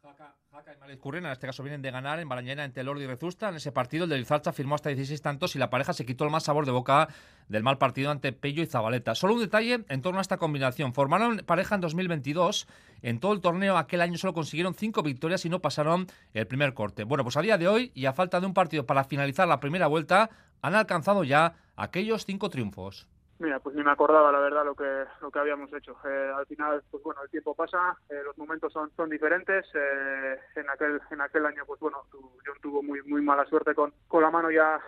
Jaca, 0.00 0.72
y 0.74 0.78
Malik 0.78 1.00
Curren, 1.00 1.26
en 1.26 1.32
este 1.32 1.46
caso 1.46 1.64
vienen 1.64 1.82
de 1.82 1.90
ganar 1.90 2.20
en 2.20 2.28
Balañena 2.28 2.62
ante 2.62 2.84
Lordi 2.84 3.02
y 3.02 3.06
Rezusta. 3.08 3.48
En 3.48 3.56
ese 3.56 3.72
partido 3.72 4.04
el 4.04 4.10
de 4.10 4.16
Lizarcha 4.16 4.52
firmó 4.52 4.76
hasta 4.76 4.90
16 4.90 5.20
tantos 5.20 5.56
y 5.56 5.58
la 5.58 5.70
pareja 5.70 5.92
se 5.92 6.06
quitó 6.06 6.24
el 6.24 6.30
más 6.30 6.44
sabor 6.44 6.66
de 6.66 6.72
boca 6.72 7.08
del 7.48 7.64
mal 7.64 7.78
partido 7.78 8.12
ante 8.12 8.32
Pello 8.32 8.62
y 8.62 8.66
Zabaleta. 8.66 9.16
Solo 9.16 9.34
un 9.34 9.40
detalle 9.40 9.84
en 9.88 10.02
torno 10.02 10.20
a 10.20 10.22
esta 10.22 10.36
combinación. 10.36 10.94
Formaron 10.94 11.38
pareja 11.38 11.74
en 11.74 11.80
2022. 11.80 12.68
En 13.02 13.18
todo 13.18 13.32
el 13.32 13.40
torneo 13.40 13.76
aquel 13.76 14.00
año 14.00 14.18
solo 14.18 14.34
consiguieron 14.34 14.74
cinco 14.74 15.02
victorias 15.02 15.44
y 15.44 15.48
no 15.48 15.60
pasaron 15.60 16.06
el 16.32 16.46
primer 16.46 16.74
corte. 16.74 17.02
Bueno, 17.02 17.24
pues 17.24 17.36
a 17.36 17.42
día 17.42 17.58
de 17.58 17.66
hoy 17.66 17.90
y 17.94 18.06
a 18.06 18.12
falta 18.12 18.38
de 18.40 18.46
un 18.46 18.54
partido 18.54 18.86
para 18.86 19.02
finalizar 19.02 19.48
la 19.48 19.58
primera 19.58 19.88
vuelta, 19.88 20.30
han 20.62 20.76
alcanzado 20.76 21.24
ya 21.24 21.54
aquellos 21.74 22.24
cinco 22.24 22.50
triunfos. 22.50 23.08
Mira, 23.40 23.60
pues 23.60 23.76
ni 23.76 23.84
me 23.84 23.92
acordaba 23.92 24.32
la 24.32 24.40
verdad 24.40 24.64
lo 24.64 24.74
que 24.74 25.04
lo 25.20 25.30
que 25.30 25.38
habíamos 25.38 25.72
hecho. 25.72 25.96
Eh, 26.04 26.32
al 26.34 26.44
final, 26.46 26.82
pues 26.90 27.04
bueno, 27.04 27.22
el 27.22 27.30
tiempo 27.30 27.54
pasa, 27.54 27.96
eh, 28.08 28.20
los 28.24 28.36
momentos 28.36 28.72
son 28.72 28.90
son 28.96 29.08
diferentes. 29.08 29.64
Eh, 29.74 30.40
en 30.56 30.68
aquel 30.68 31.00
en 31.08 31.20
aquel 31.20 31.46
año, 31.46 31.62
pues 31.64 31.78
bueno, 31.78 32.02
John 32.10 32.58
tuvo 32.60 32.82
muy 32.82 33.00
muy 33.02 33.22
mala 33.22 33.44
suerte 33.44 33.76
con 33.76 33.92
con 34.08 34.22
la 34.22 34.30
mano 34.30 34.50
ya 34.50 34.80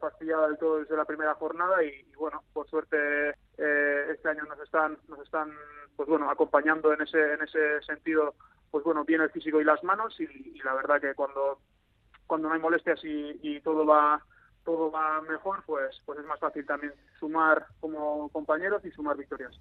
fastidiada 0.00 0.48
del 0.48 0.56
todo 0.56 0.78
desde 0.78 0.96
la 0.96 1.04
primera 1.04 1.34
jornada 1.34 1.82
y, 1.84 2.10
bueno, 2.16 2.42
por 2.54 2.66
suerte 2.68 3.30
este 3.56 4.28
año 4.28 4.44
nos 4.44 4.58
están 4.60 4.96
nos 5.08 5.20
están 5.20 5.52
pues 5.94 6.08
bueno 6.08 6.30
acompañando 6.30 6.92
en 6.94 7.02
ese 7.02 7.34
en 7.34 7.42
ese 7.42 7.82
sentido, 7.82 8.34
pues 8.70 8.82
bueno, 8.82 9.04
bien 9.04 9.20
el 9.20 9.30
físico 9.30 9.60
y 9.60 9.64
las 9.64 9.84
manos 9.84 10.18
y, 10.18 10.24
y 10.24 10.58
la 10.64 10.74
verdad 10.74 11.02
que 11.02 11.14
cuando 11.14 11.58
cuando 12.26 12.48
no 12.48 12.54
hay 12.54 12.60
molestias 12.60 13.04
y, 13.04 13.38
y 13.42 13.60
todo 13.60 13.84
va 13.84 14.22
todo 14.64 14.90
va 14.90 15.20
mejor, 15.22 15.62
pues, 15.66 16.00
pues 16.04 16.18
es 16.18 16.26
más 16.26 16.40
fácil 16.40 16.64
también 16.66 16.92
sumar 17.18 17.66
como 17.80 18.28
compañeros 18.30 18.84
y 18.84 18.90
sumar 18.90 19.16
victorias. 19.16 19.58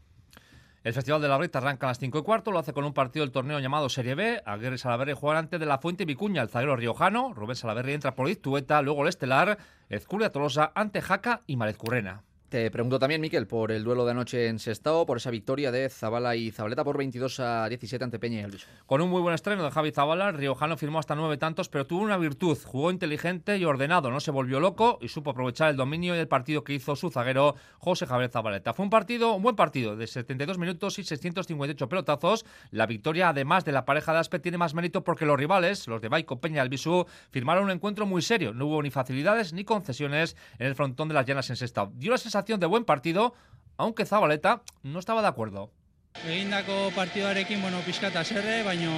El 0.84 0.94
Festival 0.94 1.22
de 1.22 1.30
la 1.30 1.38
Rita 1.38 1.60
arranca 1.60 1.88
a 1.88 1.92
las 1.92 2.00
5 2.00 2.20
y 2.20 2.24
cuarto, 2.24 2.52
lo 2.52 2.60
hace 2.60 2.74
con 2.74 2.84
un 2.84 2.94
partido 2.94 3.24
del 3.24 3.32
torneo 3.32 3.60
llamado 3.60 3.88
Serie 3.88 4.16
B. 4.16 4.42
Aguirre 4.46 4.78
Salaverri 4.78 5.14
juega 5.14 5.40
ante 5.40 5.58
de 5.58 5.66
la 5.66 5.78
Fuente 5.78 6.04
Vicuña, 6.04 6.42
el 6.42 6.50
zaguero 6.50 6.76
riojano. 6.76 7.34
Rubén 7.34 7.56
Salaverri 7.56 7.94
entra 7.94 8.16
por 8.16 8.28
Iztueta, 8.28 8.82
luego 8.82 9.04
el 9.04 9.08
estelar, 9.08 9.58
Ezcuria 9.88 10.30
Tolosa 10.30 10.74
ante 10.76 11.02
Jaca 11.02 11.42
y 11.48 11.56
Marez 11.56 11.78
Currena. 11.78 12.24
Te 12.54 12.70
pregunto 12.70 13.00
también, 13.00 13.20
Miquel, 13.20 13.48
por 13.48 13.72
el 13.72 13.84
duelo 13.84 14.06
de 14.06 14.12
anoche 14.12 14.46
en 14.46 14.60
Sestao, 14.60 15.08
por 15.08 15.18
esa 15.18 15.32
victoria 15.32 15.72
de 15.72 15.90
Zabala 15.90 16.36
y 16.36 16.52
Zabaleta 16.52 16.84
por 16.84 17.00
22 17.00 17.40
a 17.40 17.68
17 17.68 18.04
ante 18.04 18.20
Peña 18.20 18.42
y 18.42 18.44
Elvis. 18.44 18.68
Con 18.86 19.02
un 19.02 19.10
muy 19.10 19.24
buen 19.24 19.34
estreno 19.34 19.64
de 19.64 19.72
Javi 19.72 19.92
Zabala, 19.92 20.32
riojano 20.32 20.78
firmó 20.78 21.00
hasta 21.00 21.16
nueve 21.16 21.38
tantos, 21.38 21.68
pero 21.68 21.88
tuvo 21.88 22.04
una 22.04 22.16
virtud, 22.16 22.56
jugó 22.64 22.92
inteligente 22.92 23.58
y 23.58 23.66
ordenado, 23.66 24.12
no 24.12 24.20
se 24.20 24.30
volvió 24.30 24.60
loco 24.60 25.00
y 25.02 25.08
supo 25.08 25.32
aprovechar 25.32 25.72
el 25.72 25.78
dominio 25.78 26.16
y 26.16 26.20
el 26.20 26.28
partido 26.28 26.64
que 26.64 26.76
hizo 26.76 26.96
su 26.96 27.10
zaguero 27.10 27.56
José 27.80 28.06
Javier 28.06 28.30
Zabaleta. 28.30 28.76
Fue 28.76 28.84
un 28.84 28.92
partido, 28.92 29.34
un 29.34 29.42
buen 29.42 29.56
partido, 29.56 29.96
de 29.96 30.06
72 30.06 30.60
minutos 30.60 31.00
y 31.00 31.04
658 31.04 31.90
pelotazos. 31.90 32.46
La 32.70 32.86
victoria, 32.86 33.30
además 33.30 33.66
de 33.66 33.72
la 33.72 33.84
pareja 33.84 34.14
de 34.14 34.20
Aspe, 34.20 34.38
tiene 34.38 34.60
más 34.60 34.76
mérito 34.76 35.04
porque 35.04 35.26
los 35.26 35.38
rivales, 35.38 35.88
los 35.88 36.04
de 36.04 36.10
Baico, 36.10 36.40
Peña 36.40 36.58
y 36.58 36.60
Albisú, 36.60 37.08
firmaron 37.32 37.64
un 37.64 37.72
encuentro 37.72 38.06
muy 38.06 38.22
serio. 38.22 38.54
No 38.54 38.68
hubo 38.68 38.84
ni 38.84 38.92
facilidades 38.92 39.54
ni 39.54 39.64
concesiones 39.64 40.38
en 40.60 40.68
el 40.68 40.76
frontón 40.76 41.08
de 41.08 41.16
las 41.16 41.26
llanas 41.26 41.50
en 41.50 41.56
Sestao. 41.56 41.92
Dio 41.96 42.12
la 42.12 42.20
sensación 42.20 42.43
de 42.46 42.66
buen 42.66 42.86
partido, 42.86 43.34
aunque 43.78 44.06
Zabaleta 44.06 44.62
no 44.84 45.00
estaba 45.00 45.22
de 45.22 45.28
acuerdo. 45.30 45.72
Egindako 46.28 46.92
partidoarekin, 46.96 47.62
bueno, 47.62 47.80
pixkat 47.86 48.16
aserre, 48.16 48.62
baino 48.64 48.92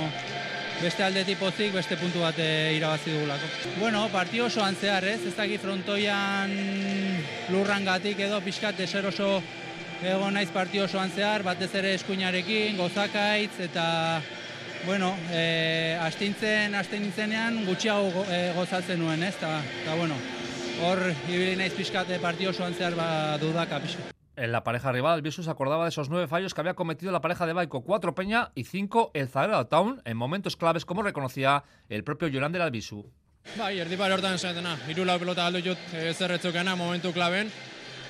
beste 0.82 1.04
aldetik 1.04 1.40
pozik 1.40 1.72
beste 1.74 1.96
puntu 1.96 2.20
bat 2.26 2.38
irabazi 2.38 3.14
dugulako. 3.14 3.48
Bueno, 3.80 4.10
partio 4.12 4.46
oso 4.50 4.64
antzear, 4.64 5.06
ez? 5.08 5.22
Ez 5.24 5.36
dakit 5.38 5.62
frontoian 5.62 6.52
lurrangatik 7.54 8.20
edo 8.20 8.42
pixkat 8.44 8.82
eser 8.84 9.06
oso 9.06 9.40
egon 10.04 10.34
naiz 10.36 10.50
partio 10.52 10.84
oso 10.90 11.00
antzear, 11.00 11.44
batez 11.44 11.72
ere 11.76 11.94
eskuinarekin, 11.96 12.76
gozakaitz 12.78 13.62
eta 13.70 13.86
bueno, 14.86 15.16
e, 15.32 15.98
astintzen, 16.02 16.76
astintzenean 16.76 17.64
gutxiago 17.66 18.12
go, 18.12 18.26
e, 18.30 18.52
gozatzen 18.54 19.00
nuen, 19.02 19.24
ez? 19.24 19.34
Ta, 19.40 19.62
ta 19.86 19.96
bueno, 19.96 20.18
hor 20.84 21.00
ibili 21.30 21.56
naiz 21.56 21.74
pixkate 21.74 22.20
partio 22.20 22.50
osoan 22.50 22.74
zehar 22.74 22.96
ba 22.96 23.38
dudaka 23.38 23.80
pixka. 23.80 24.12
En 24.38 24.52
la 24.52 24.64
pareja 24.64 24.92
rival, 24.92 25.24
se 25.32 25.50
acordaba 25.50 25.86
de 25.86 25.90
esos 25.90 26.10
nueve 26.10 26.28
fallos 26.28 26.54
que 26.54 26.60
había 26.60 26.74
cometido 26.74 27.12
la 27.14 27.22
pareja 27.22 27.46
de 27.46 27.54
Baico, 27.54 27.84
cuatro 27.84 28.14
Peña 28.14 28.52
y 28.54 28.66
cinco 28.66 29.12
el 29.14 29.30
Zagreba 29.30 29.64
Town, 29.70 30.02
en 30.04 30.18
momentos 30.18 30.58
claves, 30.58 30.84
como 30.84 31.04
reconocía 31.04 31.64
el 31.88 32.04
propio 32.04 32.30
Joran 32.32 32.52
del 32.52 32.64
Albisu. 32.64 33.10
Bai, 33.56 33.80
erdi 33.80 33.96
pare 33.96 34.14
hortan 34.14 34.36
esatena, 34.36 34.74
hiru 34.90 35.06
lau 35.06 35.20
pelota 35.22 35.46
galdu 35.46 35.62
jut 35.62 35.94
e, 35.94 36.12
zerretzukena 36.14 36.76
momentu 36.76 37.14
klaben, 37.14 37.52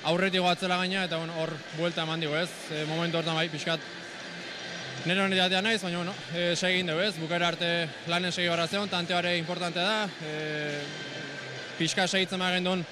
aurretik 0.08 0.40
goatzela 0.40 0.78
gaina, 0.80 1.04
eta 1.04 1.18
bueno, 1.20 1.34
hor 1.38 1.52
buelta 1.76 2.02
eman 2.02 2.24
digo 2.24 2.34
ez, 2.34 2.50
e, 2.72 2.86
momentu 2.88 3.20
hortan 3.20 3.36
bai, 3.36 3.46
pixkat, 3.52 3.84
nire 5.04 5.20
honetik 5.20 5.44
datea 5.44 5.60
naiz, 5.62 5.82
baina 5.84 6.00
bueno, 6.00 6.14
e, 6.34 6.56
segin 6.56 6.88
dugu 6.88 7.04
ez, 7.04 7.14
bukera 7.20 7.52
arte 7.52 7.70
lanen 8.08 8.32
segi 8.32 8.48
barra 8.48 8.66
zeon, 8.66 8.88
tanteare 8.88 9.36
importante 9.36 9.78
da, 9.78 10.08
e, 10.24 11.14
pixka 11.78 12.06
segitzen 12.08 12.40
magen 12.40 12.64
duen, 12.64 12.84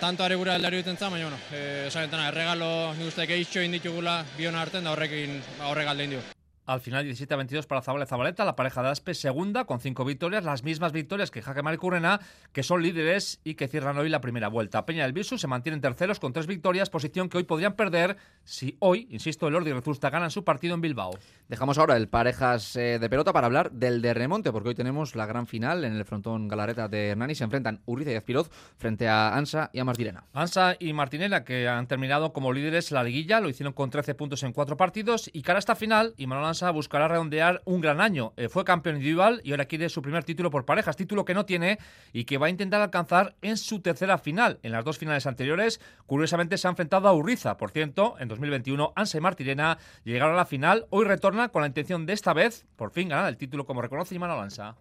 tanto 0.00 0.24
are 0.24 0.36
gura 0.36 0.54
aldari 0.54 0.82
duten 0.82 0.96
baina, 1.00 1.28
bueno, 1.28 1.38
eh, 1.52 1.86
esanetena, 1.88 2.28
erregalo, 2.28 2.94
nik 2.94 3.08
uste, 3.08 3.26
gehitxo 3.26 3.62
inditugula 3.62 4.24
biona 4.36 4.62
arten, 4.62 4.84
da 4.84 4.92
horrekin, 4.92 5.40
horrek 5.70 5.88
aldein 5.88 6.18
du. 6.18 6.37
Al 6.68 6.82
final 6.82 7.02
17 7.02 7.32
a 7.32 7.38
22 7.38 7.66
para 7.66 7.80
Zabala 7.80 8.04
Zabaleta, 8.04 8.44
la 8.44 8.54
pareja 8.54 8.82
de 8.82 8.90
Aspe 8.90 9.14
segunda 9.14 9.64
con 9.64 9.80
cinco 9.80 10.04
victorias, 10.04 10.44
las 10.44 10.64
mismas 10.64 10.92
victorias 10.92 11.30
que 11.30 11.40
Jaque 11.40 11.62
Maricurrena, 11.62 12.20
que 12.52 12.62
son 12.62 12.82
líderes 12.82 13.40
y 13.42 13.54
que 13.54 13.68
cierran 13.68 13.96
hoy 13.96 14.10
la 14.10 14.20
primera 14.20 14.48
vuelta. 14.48 14.84
Peña 14.84 15.04
del 15.04 15.14
Bisu 15.14 15.38
se 15.38 15.46
mantienen 15.46 15.80
terceros 15.80 16.20
con 16.20 16.34
tres 16.34 16.46
victorias, 16.46 16.90
posición 16.90 17.30
que 17.30 17.38
hoy 17.38 17.44
podrían 17.44 17.72
perder 17.72 18.18
si 18.44 18.76
hoy, 18.80 19.08
insisto, 19.10 19.48
el 19.48 19.54
Ordi 19.54 19.70
y 19.70 19.72
Rezusta 19.72 20.10
ganan 20.10 20.30
su 20.30 20.44
partido 20.44 20.74
en 20.74 20.82
Bilbao. 20.82 21.12
Dejamos 21.48 21.78
ahora 21.78 21.96
el 21.96 22.08
parejas 22.08 22.76
eh, 22.76 22.98
de 22.98 23.08
pelota 23.08 23.32
para 23.32 23.46
hablar 23.46 23.70
del 23.72 24.02
de 24.02 24.12
remonte, 24.12 24.52
porque 24.52 24.68
hoy 24.68 24.74
tenemos 24.74 25.16
la 25.16 25.24
gran 25.24 25.46
final 25.46 25.86
en 25.86 25.94
el 25.94 26.04
frontón 26.04 26.48
Galareta 26.48 26.86
de 26.86 27.08
Hernani. 27.08 27.34
Se 27.34 27.44
enfrentan 27.44 27.80
Uriza 27.86 28.12
y 28.12 28.16
Azpiroz 28.16 28.50
frente 28.76 29.08
a 29.08 29.34
Ansa 29.34 29.70
y 29.72 29.78
a 29.78 29.86
Martirena. 29.86 30.24
Ansa 30.34 30.76
y 30.78 30.92
Martinela, 30.92 31.44
que 31.44 31.66
han 31.66 31.86
terminado 31.86 32.34
como 32.34 32.52
líderes 32.52 32.90
la 32.90 33.02
liguilla, 33.02 33.40
lo 33.40 33.48
hicieron 33.48 33.72
con 33.72 33.88
13 33.88 34.14
puntos 34.14 34.42
en 34.42 34.52
cuatro 34.52 34.76
partidos. 34.76 35.30
Y 35.32 35.40
cara 35.40 35.56
a 35.56 35.60
esta 35.60 35.74
final, 35.74 36.12
y 36.18 36.26
Buscará 36.72 37.08
redondear 37.08 37.62
un 37.64 37.80
gran 37.80 38.00
año. 38.00 38.32
Eh, 38.36 38.48
fue 38.48 38.64
campeón 38.64 38.96
individual 38.96 39.40
y 39.44 39.52
ahora 39.52 39.66
quiere 39.66 39.88
su 39.88 40.02
primer 40.02 40.24
título 40.24 40.50
por 40.50 40.64
parejas, 40.64 40.96
título 40.96 41.24
que 41.24 41.34
no 41.34 41.46
tiene 41.46 41.78
y 42.12 42.24
que 42.24 42.36
va 42.36 42.46
a 42.46 42.50
intentar 42.50 42.80
alcanzar 42.80 43.36
en 43.42 43.56
su 43.56 43.80
tercera 43.80 44.18
final. 44.18 44.58
En 44.62 44.72
las 44.72 44.84
dos 44.84 44.98
finales 44.98 45.26
anteriores, 45.26 45.80
curiosamente 46.06 46.58
se 46.58 46.66
ha 46.66 46.70
enfrentado 46.70 47.08
a 47.08 47.14
Urriza. 47.14 47.56
Por 47.56 47.70
cierto, 47.70 48.16
en 48.18 48.28
2021, 48.28 48.92
Ansa 48.96 49.18
y 49.18 49.20
Martirena 49.20 49.78
llegaron 50.04 50.34
a 50.34 50.38
la 50.38 50.44
final. 50.44 50.86
Hoy 50.90 51.04
retorna 51.04 51.50
con 51.50 51.62
la 51.62 51.68
intención 51.68 52.04
de 52.04 52.12
esta 52.12 52.34
vez, 52.34 52.66
por 52.76 52.90
fin, 52.90 53.08
ganar 53.08 53.28
el 53.28 53.36
título 53.36 53.64
como 53.64 53.80
reconoce 53.80 54.14
Imanol 54.14 54.40
Ansa 54.40 54.76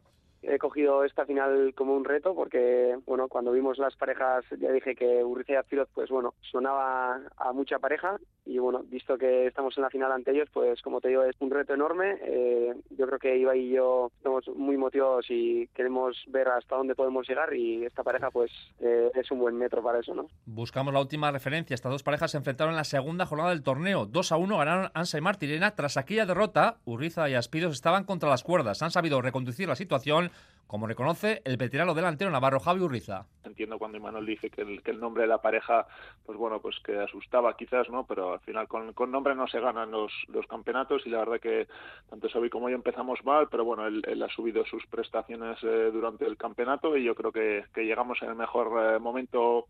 he 0.48 0.58
cogido 0.60 1.04
esta 1.04 1.26
final 1.26 1.74
como 1.76 1.94
un 1.94 2.06
reto 2.06 2.34
porque, 2.34 2.98
bueno, 3.06 3.28
cuando 3.28 3.52
vimos 3.52 3.78
las 3.78 3.96
parejas 3.96 4.46
ya 4.60 4.72
dije 4.72 4.96
que 4.96 5.24
Urriza 5.24 5.54
y 5.54 5.56
Azpiroz, 5.56 5.90
pues 5.94 6.10
bueno, 6.10 6.34
sonaba 6.52 7.20
a 7.36 7.54
mucha 7.54 7.80
pareja 7.80 8.18
y 8.48 8.60
bueno, 8.60 8.84
visto 8.90 9.18
que 9.18 9.48
estamos 9.48 9.78
en 9.78 9.84
la 9.84 9.90
final 9.90 10.12
ante 10.12 10.32
ellos, 10.32 10.50
pues 10.54 10.82
como 10.82 11.02
te 11.02 11.10
digo, 11.10 11.24
es 11.24 11.36
un 11.40 11.52
reto 11.52 11.74
enorme. 11.74 12.18
Eh, 12.22 12.74
yo 12.92 13.06
creo 13.08 13.20
que 13.20 13.38
Iba 13.38 13.56
y 13.56 13.72
yo 13.72 14.12
estamos 14.18 14.48
muy 14.56 14.78
motivados 14.78 15.26
y 15.30 15.68
queremos 15.76 16.18
ver 16.28 16.48
hasta 16.48 16.76
dónde 16.76 16.96
podemos 16.96 17.28
llegar 17.28 17.54
y 17.54 17.86
esta 17.86 18.04
pareja 18.04 18.32
pues 18.32 18.52
eh, 18.80 19.12
es 19.14 19.30
un 19.32 19.40
buen 19.40 19.56
metro 19.58 19.84
para 19.84 20.00
eso, 20.00 20.14
¿no? 20.14 20.28
Buscamos 20.46 20.94
la 20.94 21.02
última 21.02 21.32
referencia. 21.32 21.76
Estas 21.76 21.92
dos 21.92 22.04
parejas 22.04 22.32
se 22.32 22.38
enfrentaron 22.38 22.74
en 22.74 22.78
la 22.78 22.84
segunda 22.84 23.26
jornada 23.26 23.50
del 23.50 23.64
torneo. 23.64 24.06
2 24.06 24.32
a 24.32 24.38
1 24.38 24.58
ganaron 24.58 24.92
Ansa 24.94 25.18
y 25.18 25.22
Martirena. 25.22 25.76
Tras 25.76 25.98
aquella 25.98 26.26
derrota, 26.26 26.78
Urriza 26.86 27.30
y 27.30 27.36
Aspiros 27.36 27.74
estaban 27.74 28.06
contra 28.06 28.30
las 28.30 28.44
cuerdas. 28.44 28.82
Han 28.82 28.92
sabido 28.92 29.22
reconducir 29.22 29.68
la 29.68 29.76
situación 29.76 30.32
como 30.68 30.86
reconoce 30.86 31.42
el 31.46 31.58
veterano 31.58 31.94
delantero 31.94 32.30
navarro 32.30 32.60
Javi 32.60 32.82
Urriza. 32.82 33.26
Entiendo 33.44 33.80
cuando 33.80 33.98
Imanol 33.98 34.26
dice 34.26 34.50
que 34.50 34.62
el, 34.62 34.84
que 34.84 34.92
el, 34.92 35.00
nombre 35.00 35.24
de 35.24 35.30
la 35.30 35.42
pareja, 35.42 35.88
pues 36.26 36.38
bueno, 36.38 36.60
pues 36.60 36.76
que 36.84 37.00
asustaba 37.00 37.56
quizás, 37.56 37.90
¿no? 37.90 38.06
Pero 38.06 38.34
al 38.34 38.40
final 38.42 38.68
con, 38.68 39.12
nombre 39.12 39.34
no 39.34 39.48
se 39.48 39.60
ganan 39.60 39.92
los, 39.92 40.12
los, 40.28 40.46
campeonatos 40.48 41.02
y 41.06 41.10
la 41.10 41.20
verdad 41.20 41.40
que 41.40 41.68
tanto 42.10 42.30
Xavi 42.30 42.50
como 42.50 42.70
yo 42.70 42.76
empezamos 42.76 43.24
mal, 43.24 43.48
pero 43.50 43.64
bueno, 43.64 43.88
él, 43.88 44.24
ha 44.24 44.30
subido 44.30 44.66
sus 44.66 44.86
prestaciones 44.88 45.58
eh, 45.64 45.90
durante 45.92 46.26
el 46.26 46.38
campeonato 46.38 46.98
y 46.98 47.04
yo 47.04 47.16
creo 47.16 47.32
que, 47.32 47.66
llegamos 47.76 48.22
en 48.22 48.30
el 48.30 48.36
mejor 48.36 48.96
eh, 48.96 49.00
momento 49.00 49.68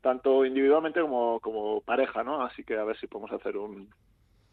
tanto 0.00 0.44
individualmente 0.44 1.00
como 1.00 1.80
pareja, 1.82 2.22
¿no? 2.22 2.42
Así 2.42 2.64
que 2.64 2.78
a 2.78 2.84
ver 2.84 2.96
si 2.98 3.08
podemos 3.08 3.32
hacer 3.32 3.56
un, 3.56 3.90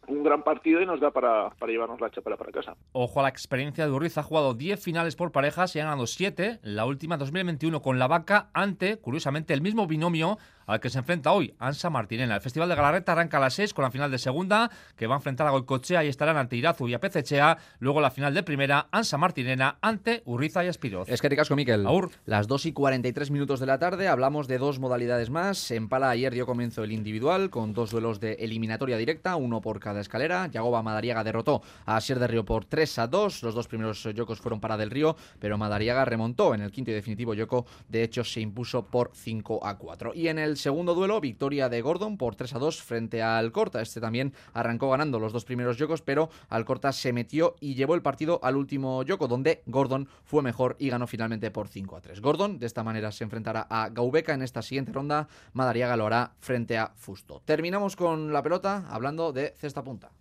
un 0.08 0.24
gran 0.24 0.44
partido 0.44 0.82
y 0.82 0.86
nos 0.86 1.00
da 1.00 1.12
para, 1.12 1.50
para 1.52 1.72
llevarnos 1.72 2.02
la 2.02 2.10
chapela 2.10 2.38
para 2.38 2.52
casa. 2.52 2.76
Ojo 2.92 3.20
a 3.20 3.24
la 3.24 3.30
experiencia 3.30 3.86
de 3.86 3.92
Urriz, 3.92 4.18
ha 4.18 4.24
jugado 4.24 4.54
10 4.54 4.82
finales 4.82 5.16
por 5.16 5.32
parejas 5.32 5.76
y 5.76 5.80
ha 5.80 5.86
ganado 5.86 6.08
7, 6.08 6.60
la 6.64 6.86
última 6.86 7.18
2021 7.18 7.82
con 7.82 8.00
la 8.00 8.08
vaca 8.08 8.50
ante, 8.54 8.98
curiosamente, 8.98 9.54
el 9.54 9.62
mismo 9.62 9.88
binomio 9.88 10.38
al 10.66 10.80
que 10.80 10.90
se 10.90 11.00
enfrenta 11.00 11.32
hoy 11.32 11.54
Ansa 11.60 11.90
Martinena. 11.90 12.36
El 12.36 12.42
Festival 12.42 12.70
de 12.70 12.76
Galarreta 12.76 13.12
arranca 13.12 13.38
a 13.38 13.40
las 13.40 13.54
6 13.56 13.74
con 13.74 13.84
la 13.84 13.92
final 13.92 14.12
de 14.12 14.18
segunda, 14.18 14.72
que 14.96 15.08
va 15.08 15.16
a 15.16 15.18
enfrentar 15.18 15.48
a 15.48 15.52
Goicochea 15.52 16.04
y 16.04 16.08
estarán 16.08 16.38
ante 16.38 16.56
Irazu 16.56 16.88
y 16.88 16.94
a 16.94 17.00
Pecechea. 17.00 17.58
Luego 17.80 18.02
la 18.02 18.12
final 18.12 18.34
de 18.34 18.44
primera, 18.44 18.88
Ansa 18.92 19.18
Martinena 19.18 19.78
ante 19.82 20.22
Urriza 20.26 20.64
y 20.64 20.68
Espiroz. 20.68 21.10
Es 21.10 21.22
que 21.22 21.30
ricasco, 21.30 21.56
Miquel. 21.56 21.86
Aur. 21.86 22.12
Las 22.26 22.48
2 22.48 22.68
y 22.68 22.74
43 22.74 23.32
minutos 23.32 23.60
de 23.60 23.66
la 23.66 23.80
tarde 23.80 24.08
hablamos 24.08 24.48
de 24.48 24.58
dos 24.58 24.80
modalidades 24.80 25.30
más. 25.30 25.72
En 25.72 25.90
Pala 25.90 26.10
ayer 26.10 26.34
dio 26.34 26.46
comienzo 26.46 26.84
el 26.84 26.92
individual 26.92 27.50
con 27.50 27.74
dos 27.74 27.92
duelos 27.92 28.20
de 28.20 28.34
eliminatoria 28.34 28.98
directa, 28.98 29.36
uno 29.36 29.62
por 29.62 29.80
cada 29.80 30.02
escalera. 30.02 30.48
Yagoba 30.48 30.82
Madariaga 30.84 31.24
derrotó 31.24 31.62
a 31.86 31.98
Asier 31.98 32.20
de 32.20 32.28
Río 32.28 32.46
por 32.46 32.66
3 32.66 33.00
a 33.00 33.08
2. 33.08 33.44
Los 33.44 33.56
dos 33.56 33.68
primeros 33.68 34.04
yocos 34.04 34.40
fueron 34.40 34.60
para 34.60 34.78
Del 34.78 34.92
Río, 34.92 35.16
pero 35.40 35.58
Madariaga 35.58 36.06
remontó 36.06 36.54
en 36.54 36.62
el 36.62 36.72
quinto 36.72 36.92
y 36.92 36.94
definitivo 36.94 37.34
yoco. 37.34 37.66
De 37.88 38.04
hecho, 38.04 38.24
se 38.24 38.42
impuso 38.42 38.86
por 38.86 39.12
5 39.14 39.66
a 39.66 39.78
4. 39.78 40.14
Y 40.16 40.28
en 40.28 40.40
el 40.40 40.55
segundo 40.58 40.94
duelo, 40.94 41.22
victoria 41.22 41.70
de 41.70 41.82
Gordon 41.82 42.18
por 42.18 42.36
3 42.36 42.56
a 42.56 42.60
2 42.60 42.84
frente 42.84 43.22
a 43.22 43.38
Alcorta. 43.38 43.82
Este 43.82 44.02
también 44.02 44.34
arrancó 44.54 44.90
ganando 44.90 45.20
los 45.20 45.34
dos 45.34 45.46
primeros 45.46 45.78
yocos, 45.78 46.02
pero 46.02 46.30
Alcorta 46.50 46.92
se 46.92 47.14
metió 47.14 47.56
y 47.60 47.76
llevó 47.76 47.96
el 47.96 48.02
partido 48.02 48.40
al 48.44 48.56
último 48.56 49.04
yoco, 49.04 49.28
donde 49.28 49.64
Gordon 49.66 50.08
fue 50.24 50.42
mejor 50.42 50.76
y 50.80 50.90
ganó 50.90 51.08
finalmente 51.08 51.52
por 51.52 51.68
5 51.68 51.96
a 51.96 52.02
3. 52.02 52.22
Gordon 52.22 52.60
de 52.60 52.66
esta 52.66 52.84
manera 52.84 53.12
se 53.12 53.24
enfrentará 53.24 53.68
a 53.70 53.90
Gaubeca 53.90 54.34
en 54.34 54.42
esta 54.42 54.62
siguiente 54.62 54.92
ronda. 54.92 55.28
Madariaga 55.54 55.98
lo 55.98 56.08
hará 56.08 56.34
frente 56.40 56.78
a 56.78 56.94
Fusto. 56.96 57.42
Terminamos 57.46 57.96
con 57.96 58.34
la 58.34 58.44
pelota 58.44 58.86
hablando 58.90 59.32
de 59.32 59.54
cesta 59.58 59.84
punta. 59.84 60.12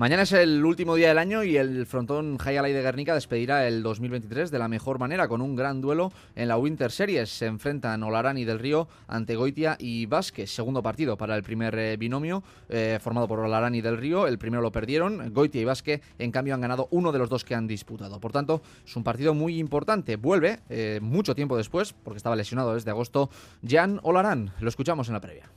Mañana 0.00 0.22
es 0.22 0.32
el 0.32 0.64
último 0.64 0.94
día 0.94 1.08
del 1.08 1.18
año 1.18 1.44
y 1.44 1.58
el 1.58 1.84
frontón 1.84 2.38
Hayalay 2.42 2.72
de 2.72 2.80
Guernica 2.80 3.12
despedirá 3.12 3.68
el 3.68 3.82
2023 3.82 4.50
de 4.50 4.58
la 4.58 4.66
mejor 4.66 4.98
manera 4.98 5.28
con 5.28 5.42
un 5.42 5.54
gran 5.54 5.82
duelo 5.82 6.10
en 6.34 6.48
la 6.48 6.56
Winter 6.56 6.90
Series. 6.90 7.28
Se 7.28 7.44
enfrentan 7.44 8.02
Olarani 8.02 8.46
del 8.46 8.58
Río 8.58 8.88
ante 9.08 9.36
Goitia 9.36 9.76
y 9.78 10.06
Vázquez. 10.06 10.50
Segundo 10.50 10.82
partido 10.82 11.18
para 11.18 11.36
el 11.36 11.42
primer 11.42 11.78
eh, 11.78 11.98
binomio 11.98 12.42
eh, 12.70 12.98
formado 12.98 13.28
por 13.28 13.40
Olarani 13.40 13.82
del 13.82 13.98
Río. 13.98 14.26
El 14.26 14.38
primero 14.38 14.62
lo 14.62 14.72
perdieron. 14.72 15.34
Goitia 15.34 15.60
y 15.60 15.66
Vázquez 15.66 16.00
en 16.18 16.32
cambio 16.32 16.54
han 16.54 16.62
ganado 16.62 16.88
uno 16.92 17.12
de 17.12 17.18
los 17.18 17.28
dos 17.28 17.44
que 17.44 17.54
han 17.54 17.66
disputado. 17.66 18.20
Por 18.20 18.32
tanto, 18.32 18.62
es 18.86 18.96
un 18.96 19.04
partido 19.04 19.34
muy 19.34 19.58
importante. 19.58 20.16
Vuelve 20.16 20.60
eh, 20.70 21.00
mucho 21.02 21.34
tiempo 21.34 21.58
después, 21.58 21.92
porque 21.92 22.16
estaba 22.16 22.36
lesionado 22.36 22.72
desde 22.72 22.90
agosto, 22.90 23.28
Jan 23.68 24.00
Olarán. 24.02 24.54
Lo 24.60 24.70
escuchamos 24.70 25.08
en 25.08 25.12
la 25.12 25.20
previa. 25.20 25.50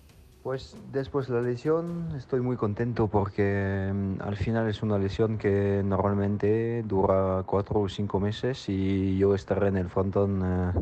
Pues 0.43 0.75
después 0.91 1.29
de 1.29 1.35
la 1.35 1.41
lesión 1.41 2.13
estoy 2.17 2.41
muy 2.41 2.57
contento 2.57 3.07
porque 3.07 3.89
mm, 3.93 4.21
al 4.21 4.35
final 4.35 4.67
es 4.69 4.83
una 4.83 4.99
lesión 4.99 5.37
que 5.37 5.81
normalmente 5.85 6.83
dura 6.83 7.43
cuatro 7.45 7.79
o 7.79 7.87
cinco 7.87 8.19
meses 8.19 8.67
y 8.67 9.17
yo 9.17 9.35
estaré 9.35 9.69
en 9.69 9.77
el 9.77 9.87
frontón 9.89 10.41
eh, 10.43 10.73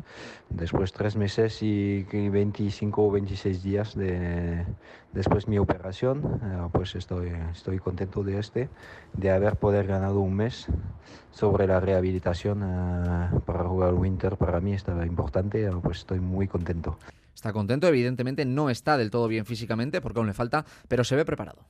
después 0.49 0.91
tres 0.91 1.15
meses 1.15 1.61
y 1.61 2.01
25 2.01 3.05
o 3.05 3.11
26 3.11 3.61
días 3.61 3.95
de, 3.95 4.65
después 5.13 5.47
mi 5.47 5.57
operación. 5.57 6.39
Eh, 6.43 6.69
pues 6.71 6.95
estoy, 6.95 7.31
estoy 7.51 7.79
contento 7.79 8.23
de 8.23 8.39
este, 8.39 8.69
de 9.13 9.31
haber 9.31 9.55
poder 9.55 9.87
ganado 9.87 10.19
un 10.19 10.35
mes 10.35 10.67
sobre 11.31 11.67
la 11.67 11.79
rehabilitación 11.79 12.61
eh, 12.63 13.39
para 13.45 13.63
jugar 13.63 13.93
Winter. 13.93 14.37
Para 14.37 14.59
mí 14.59 14.73
estaba 14.73 15.05
importante, 15.05 15.69
pues 15.81 15.99
estoy 15.99 16.19
muy 16.19 16.47
contento. 16.47 16.97
Está 17.33 17.53
contento, 17.53 17.87
evidentemente 17.87 18.45
no 18.45 18.69
está 18.69 18.97
del 18.97 19.09
todo 19.09 19.27
bien 19.27 19.45
físicamente 19.45 20.01
porque 20.01 20.19
aún 20.19 20.27
le 20.27 20.33
falta, 20.33 20.65
pero 20.87 21.03
se 21.03 21.15
ve 21.15 21.25
preparado. 21.25 21.65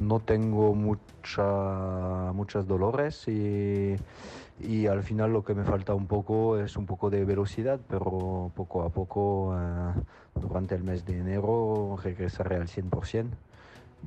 No 0.00 0.20
tengo 0.20 0.74
mucha, 0.74 2.32
muchos 2.32 2.66
dolores 2.66 3.26
y, 3.28 3.96
y, 4.60 4.86
al 4.86 5.02
final 5.02 5.32
lo 5.32 5.44
que 5.44 5.54
me 5.54 5.64
falta 5.64 5.94
un 5.94 6.06
poco 6.06 6.58
es 6.58 6.76
un 6.76 6.86
poco 6.86 7.10
de 7.10 7.24
velocidad, 7.24 7.80
pero 7.88 8.50
poco 8.54 8.82
a 8.82 8.90
poco 8.90 9.56
eh, 9.56 10.00
durante 10.40 10.74
el 10.74 10.84
mes 10.84 11.04
de 11.04 11.18
enero 11.18 11.98
regresaré 12.02 12.56
al 12.56 12.68
100% 12.68 13.26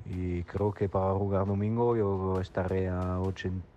y 0.06 0.44
creo 0.44 0.74
que 0.74 0.88
para 0.88 1.14
jugar 1.14 1.46
domingo 1.46 1.98
yo 1.98 2.40
estaré 2.40 2.88
a 2.88 3.20
80 3.20 3.72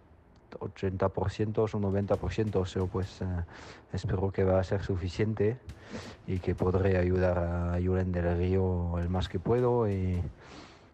80% 0.61 1.59
o 1.59 1.67
90%, 1.67 2.81
o 2.83 2.87
pues 2.87 3.21
eh, 3.21 3.25
espero 3.93 4.31
que 4.31 4.45
va 4.45 4.61
a 4.61 4.65
ser 4.65 4.83
suficiente 4.83 5.59
y 6.27 6.39
que 6.39 6.55
podré 6.55 6.97
ayudar 6.97 7.39
a 7.39 7.79
Julen 7.85 8.13
del 8.13 8.37
Río 8.37 8.99
el 8.99 9.09
más 9.09 9.29
que 9.29 9.39
puedo 9.39 9.89
y, 9.89 10.23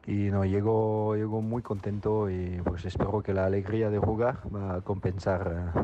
y 0.06 0.30
no, 0.30 0.44
llego, 0.44 1.14
llego 1.14 1.42
muy 1.42 1.62
contento 1.62 2.30
y 2.30 2.60
pues 2.64 2.84
espero 2.84 3.22
que 3.22 3.34
la 3.34 3.46
alegría 3.46 3.90
de 3.90 3.98
jugar 3.98 4.38
va 4.54 4.76
a 4.76 4.80
compensar 4.80 5.72
eh, 5.76 5.80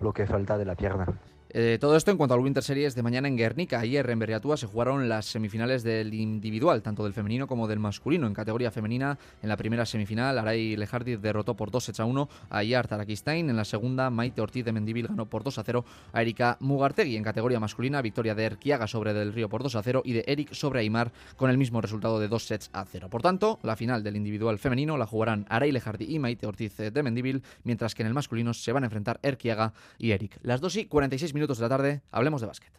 lo 0.00 0.12
que 0.12 0.26
falta 0.26 0.56
de 0.56 0.64
la 0.64 0.74
pierna. 0.74 1.06
Eh, 1.50 1.78
todo 1.80 1.96
esto 1.96 2.10
en 2.10 2.16
cuanto 2.16 2.34
al 2.34 2.40
Winter 2.40 2.62
Series 2.62 2.94
de 2.94 3.02
mañana 3.02 3.28
en 3.28 3.36
Guernica. 3.36 3.78
Ayer 3.78 4.08
en 4.10 4.18
Berriatúa 4.18 4.56
se 4.56 4.66
jugaron 4.66 5.08
las 5.08 5.26
semifinales 5.26 5.84
del 5.84 6.12
individual, 6.12 6.82
tanto 6.82 7.04
del 7.04 7.12
femenino 7.12 7.46
como 7.46 7.68
del 7.68 7.78
masculino. 7.78 8.26
En 8.26 8.34
categoría 8.34 8.70
femenina, 8.70 9.16
en 9.42 9.48
la 9.48 9.56
primera 9.56 9.86
semifinal, 9.86 10.38
Aray 10.38 10.76
Lejardi 10.76 11.16
derrotó 11.16 11.54
por 11.54 11.70
2 11.70 12.00
a 12.00 12.04
1 12.04 12.28
a 12.50 12.64
Iar 12.64 12.88
Tarakistain. 12.88 13.48
En 13.48 13.56
la 13.56 13.64
segunda, 13.64 14.10
Maite 14.10 14.40
Ortiz 14.40 14.64
de 14.64 14.72
Mendivil 14.72 15.06
ganó 15.06 15.26
por 15.26 15.44
2 15.44 15.58
a 15.58 15.64
0 15.64 15.84
a 16.12 16.20
Erika 16.20 16.56
Mugartegui. 16.60 17.16
En 17.16 17.22
categoría 17.22 17.60
masculina, 17.60 18.02
victoria 18.02 18.34
de 18.34 18.44
Erquiaga 18.44 18.88
sobre 18.88 19.14
Del 19.14 19.32
Río 19.32 19.48
por 19.48 19.62
2 19.62 19.76
a 19.76 19.82
0 19.82 20.02
y 20.04 20.14
de 20.14 20.24
Eric 20.26 20.52
sobre 20.52 20.80
Aymar 20.80 21.12
con 21.36 21.48
el 21.48 21.58
mismo 21.58 21.80
resultado 21.80 22.18
de 22.18 22.26
2 22.26 22.44
sets 22.44 22.70
a 22.72 22.84
0. 22.84 23.08
Por 23.08 23.22
tanto, 23.22 23.60
la 23.62 23.76
final 23.76 24.02
del 24.02 24.16
individual 24.16 24.58
femenino 24.58 24.98
la 24.98 25.06
jugarán 25.06 25.46
Aray 25.48 25.70
Lejardi 25.70 26.12
y 26.12 26.18
Maite 26.18 26.46
Ortiz 26.46 26.76
de 26.76 27.02
Mendivil, 27.02 27.42
mientras 27.62 27.94
que 27.94 28.02
en 28.02 28.08
el 28.08 28.14
masculino 28.14 28.52
se 28.52 28.72
van 28.72 28.82
a 28.82 28.86
enfrentar 28.86 29.20
Erquiaga 29.22 29.72
y 29.96 30.10
Eric. 30.10 30.38
Las 30.42 30.60
2 30.60 30.76
y 30.76 30.86
46 30.86 31.35
minutos 31.36 31.58
de 31.58 31.62
la 31.62 31.68
tarde, 31.68 32.02
hablemos 32.10 32.40
de 32.40 32.46
básquet. 32.48 32.76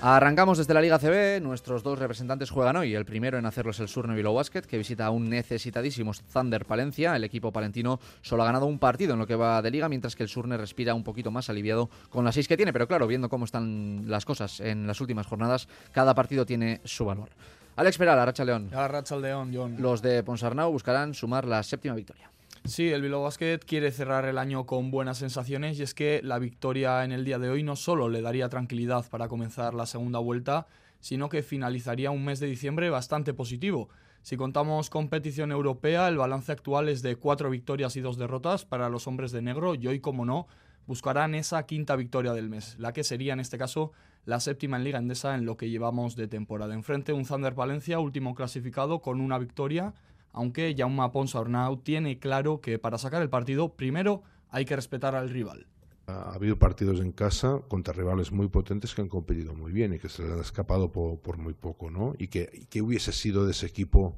Arrancamos 0.00 0.58
desde 0.58 0.74
la 0.74 0.80
Liga 0.80 1.00
CB, 1.00 1.42
nuestros 1.42 1.82
dos 1.82 1.98
representantes 1.98 2.50
juegan 2.50 2.76
hoy, 2.76 2.94
el 2.94 3.04
primero 3.04 3.36
en 3.36 3.46
hacerlo 3.46 3.72
es 3.72 3.80
el 3.80 3.88
Surne 3.88 4.14
Bilbao 4.14 4.32
Basket, 4.32 4.62
que 4.62 4.78
visita 4.78 5.06
a 5.06 5.10
un 5.10 5.28
necesitadísimo 5.28 6.12
Thunder 6.32 6.66
Palencia, 6.66 7.16
el 7.16 7.24
equipo 7.24 7.50
palentino 7.50 7.98
solo 8.22 8.44
ha 8.44 8.46
ganado 8.46 8.66
un 8.66 8.78
partido 8.78 9.14
en 9.14 9.18
lo 9.18 9.26
que 9.26 9.34
va 9.34 9.60
de 9.60 9.72
Liga, 9.72 9.88
mientras 9.88 10.14
que 10.14 10.22
el 10.22 10.28
Surne 10.28 10.56
respira 10.56 10.94
un 10.94 11.02
poquito 11.02 11.32
más 11.32 11.50
aliviado 11.50 11.90
con 12.10 12.24
las 12.24 12.36
seis 12.36 12.46
que 12.46 12.56
tiene, 12.56 12.72
pero 12.72 12.86
claro, 12.86 13.08
viendo 13.08 13.28
cómo 13.28 13.44
están 13.44 14.04
las 14.06 14.24
cosas 14.24 14.60
en 14.60 14.86
las 14.86 15.00
últimas 15.00 15.26
jornadas, 15.26 15.66
cada 15.90 16.14
partido 16.14 16.46
tiene 16.46 16.80
su 16.84 17.04
valor. 17.04 17.30
Alex 17.78 17.96
Peral, 17.96 18.18
Arracha 18.18 18.44
León. 18.44 18.70
Arracha 18.74 19.16
León, 19.16 19.52
John. 19.54 19.76
Los 19.78 20.02
de 20.02 20.24
Ponsarnau 20.24 20.72
buscarán 20.72 21.14
sumar 21.14 21.44
la 21.44 21.62
séptima 21.62 21.94
victoria. 21.94 22.28
Sí, 22.64 22.90
el 22.90 23.02
Bilbao 23.02 23.22
Basket 23.22 23.60
quiere 23.60 23.92
cerrar 23.92 24.24
el 24.24 24.36
año 24.36 24.66
con 24.66 24.90
buenas 24.90 25.18
sensaciones 25.18 25.78
y 25.78 25.84
es 25.84 25.94
que 25.94 26.20
la 26.24 26.40
victoria 26.40 27.04
en 27.04 27.12
el 27.12 27.24
día 27.24 27.38
de 27.38 27.50
hoy 27.50 27.62
no 27.62 27.76
solo 27.76 28.08
le 28.08 28.20
daría 28.20 28.48
tranquilidad 28.48 29.08
para 29.08 29.28
comenzar 29.28 29.74
la 29.74 29.86
segunda 29.86 30.18
vuelta, 30.18 30.66
sino 30.98 31.28
que 31.28 31.44
finalizaría 31.44 32.10
un 32.10 32.24
mes 32.24 32.40
de 32.40 32.48
diciembre 32.48 32.90
bastante 32.90 33.32
positivo. 33.32 33.90
Si 34.22 34.36
contamos 34.36 34.90
competición 34.90 35.52
europea, 35.52 36.08
el 36.08 36.18
balance 36.18 36.50
actual 36.50 36.88
es 36.88 37.00
de 37.02 37.14
cuatro 37.14 37.48
victorias 37.48 37.94
y 37.94 38.00
dos 38.00 38.18
derrotas 38.18 38.64
para 38.64 38.88
los 38.88 39.06
hombres 39.06 39.30
de 39.30 39.40
negro 39.40 39.76
y 39.76 39.86
hoy, 39.86 40.00
como 40.00 40.24
no, 40.24 40.48
buscarán 40.88 41.36
esa 41.36 41.62
quinta 41.62 41.94
victoria 41.94 42.32
del 42.32 42.48
mes, 42.48 42.74
la 42.80 42.92
que 42.92 43.04
sería 43.04 43.34
en 43.34 43.40
este 43.40 43.56
caso 43.56 43.92
la 44.28 44.40
séptima 44.40 44.76
en 44.76 44.84
Liga 44.84 44.98
Endesa 44.98 45.34
en 45.34 45.46
lo 45.46 45.56
que 45.56 45.70
llevamos 45.70 46.14
de 46.14 46.28
temporada. 46.28 46.74
Enfrente 46.74 47.14
un 47.14 47.24
Thunder 47.24 47.54
Valencia, 47.54 47.98
último 47.98 48.34
clasificado 48.34 49.00
con 49.00 49.22
una 49.22 49.38
victoria, 49.38 49.94
aunque 50.32 50.74
Jaume 50.76 51.08
Pons 51.08 51.34
Arnau 51.34 51.78
tiene 51.78 52.18
claro 52.18 52.60
que 52.60 52.78
para 52.78 52.98
sacar 52.98 53.22
el 53.22 53.30
partido 53.30 53.74
primero 53.74 54.22
hay 54.50 54.66
que 54.66 54.76
respetar 54.76 55.14
al 55.14 55.30
rival. 55.30 55.66
Ha 56.08 56.34
habido 56.34 56.58
partidos 56.58 57.00
en 57.00 57.10
casa 57.10 57.62
contra 57.68 57.94
rivales 57.94 58.30
muy 58.30 58.48
potentes 58.48 58.94
que 58.94 59.00
han 59.00 59.08
competido 59.08 59.54
muy 59.54 59.72
bien 59.72 59.94
y 59.94 59.98
que 59.98 60.10
se 60.10 60.22
les 60.22 60.32
han 60.32 60.40
escapado 60.40 60.92
por, 60.92 61.38
muy 61.38 61.54
poco, 61.54 61.90
¿no? 61.90 62.14
Y 62.18 62.28
que, 62.28 62.66
que 62.68 62.82
hubiese 62.82 63.12
sido 63.12 63.46
de 63.46 63.52
ese 63.52 63.64
equipo 63.64 64.14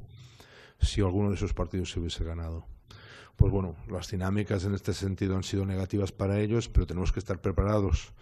si 0.81 1.03
alguno 1.03 1.29
de 1.29 1.37
esos 1.37 1.55
partidos 1.55 1.92
se 1.92 2.01
hubiese 2.01 2.25
ganado 2.25 2.66
pues 3.37 3.53
bueno, 3.53 3.75
las 3.88 4.11
dinámicas 4.11 4.64
en 4.64 4.75
este 4.75 4.92
sentido 4.92 5.35
han 5.35 5.44
sido 5.44 5.64
negativas 5.64 6.12
para 6.12 6.40
ellos, 6.40 6.68
pero 6.68 6.87
tenemos 6.87 7.11
que 7.11 7.20
estar 7.20 7.40
preparados 7.40 8.12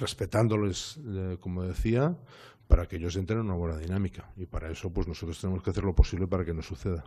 respetándoles, 0.00 0.98
eh, 1.06 1.36
como 1.40 1.62
decía, 1.62 2.16
para 2.66 2.86
que 2.86 2.96
ellos 2.96 3.16
entren 3.16 3.40
en 3.40 3.46
una 3.46 3.54
buena 3.54 3.78
dinámica. 3.78 4.30
Y 4.36 4.46
para 4.46 4.70
eso, 4.70 4.90
pues 4.90 5.06
nosotros 5.08 5.40
tenemos 5.40 5.62
que 5.62 5.70
hacer 5.70 5.84
lo 5.84 5.94
posible 5.94 6.26
para 6.26 6.44
que 6.44 6.54
no 6.54 6.62
suceda. 6.62 7.04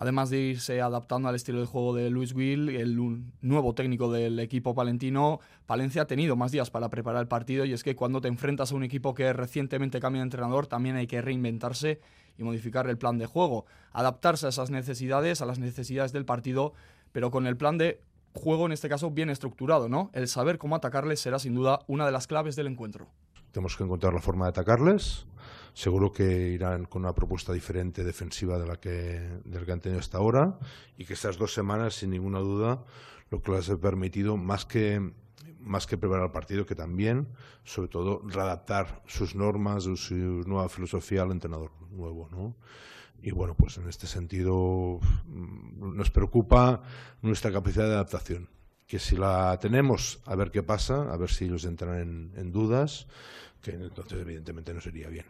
Además 0.00 0.30
de 0.30 0.38
irse 0.38 0.80
adaptando 0.80 1.28
al 1.28 1.34
estilo 1.34 1.58
de 1.58 1.66
juego 1.66 1.92
de 1.92 2.08
Luis 2.08 2.32
Will, 2.32 2.68
el 2.68 2.96
nuevo 3.40 3.74
técnico 3.74 4.12
del 4.12 4.38
equipo 4.38 4.72
palentino, 4.72 5.40
Palencia 5.66 6.02
ha 6.02 6.06
tenido 6.06 6.36
más 6.36 6.52
días 6.52 6.70
para 6.70 6.88
preparar 6.88 7.20
el 7.20 7.26
partido 7.26 7.64
y 7.64 7.72
es 7.72 7.82
que 7.82 7.96
cuando 7.96 8.20
te 8.20 8.28
enfrentas 8.28 8.70
a 8.70 8.76
un 8.76 8.84
equipo 8.84 9.12
que 9.12 9.32
recientemente 9.32 9.98
cambia 9.98 10.20
de 10.20 10.26
entrenador, 10.26 10.68
también 10.68 10.94
hay 10.94 11.08
que 11.08 11.20
reinventarse 11.20 12.00
y 12.38 12.44
modificar 12.44 12.88
el 12.88 12.96
plan 12.96 13.18
de 13.18 13.26
juego, 13.26 13.66
adaptarse 13.90 14.46
a 14.46 14.50
esas 14.50 14.70
necesidades, 14.70 15.42
a 15.42 15.46
las 15.46 15.58
necesidades 15.58 16.12
del 16.12 16.24
partido, 16.24 16.74
pero 17.10 17.32
con 17.32 17.48
el 17.48 17.56
plan 17.56 17.76
de 17.76 18.00
juego 18.38 18.66
en 18.66 18.72
este 18.72 18.88
caso 18.88 19.10
bien 19.10 19.30
estructurado, 19.30 19.88
¿no? 19.88 20.10
El 20.14 20.28
saber 20.28 20.58
cómo 20.58 20.76
atacarles 20.76 21.20
será 21.20 21.38
sin 21.38 21.54
duda 21.54 21.80
una 21.86 22.06
de 22.06 22.12
las 22.12 22.26
claves 22.26 22.56
del 22.56 22.66
encuentro. 22.66 23.08
Tenemos 23.52 23.76
que 23.76 23.84
encontrar 23.84 24.14
la 24.14 24.20
forma 24.20 24.46
de 24.46 24.50
atacarles. 24.50 25.26
Seguro 25.74 26.12
que 26.12 26.48
irán 26.48 26.86
con 26.86 27.02
una 27.02 27.14
propuesta 27.14 27.52
diferente 27.52 28.02
defensiva 28.02 28.58
de 28.58 28.66
la 28.66 28.76
que, 28.80 29.40
del 29.44 29.64
que 29.64 29.72
han 29.72 29.80
tenido 29.80 30.00
hasta 30.00 30.18
ahora 30.18 30.58
y 30.96 31.04
que 31.04 31.14
estas 31.14 31.38
dos 31.38 31.54
semanas, 31.54 31.94
sin 31.94 32.10
ninguna 32.10 32.40
duda, 32.40 32.84
lo 33.30 33.42
que 33.42 33.52
les 33.52 33.70
ha 33.70 33.76
permitido, 33.76 34.36
más 34.36 34.64
que, 34.64 35.12
más 35.60 35.86
que 35.86 35.96
preparar 35.96 36.26
el 36.26 36.32
partido, 36.32 36.66
que 36.66 36.74
también, 36.74 37.28
sobre 37.64 37.88
todo, 37.88 38.22
readaptar 38.24 39.02
sus 39.06 39.34
normas, 39.34 39.84
su 39.84 40.14
nueva 40.14 40.68
filosofía 40.68 41.22
al 41.22 41.30
entrenador 41.30 41.70
nuevo, 41.90 42.28
¿no? 42.30 42.56
Y 43.22 43.32
bueno, 43.32 43.54
pues 43.54 43.76
en 43.78 43.88
este 43.88 44.06
sentido 44.06 45.00
mm, 45.26 45.96
nos 45.96 46.10
preocupa 46.10 46.82
nuestra 47.22 47.52
capacidad 47.52 47.86
de 47.86 47.94
adaptación. 47.94 48.48
Que 48.86 48.98
si 48.98 49.16
la 49.16 49.58
tenemos, 49.60 50.20
a 50.24 50.34
ver 50.34 50.50
qué 50.50 50.62
pasa, 50.62 51.12
a 51.12 51.16
ver 51.16 51.30
si 51.30 51.44
ellos 51.44 51.64
entran 51.64 51.98
en, 51.98 52.32
en 52.36 52.52
dudas, 52.52 53.06
que 53.60 53.72
entonces 53.72 54.20
evidentemente 54.20 54.72
no 54.72 54.80
sería 54.80 55.08
bien. 55.08 55.26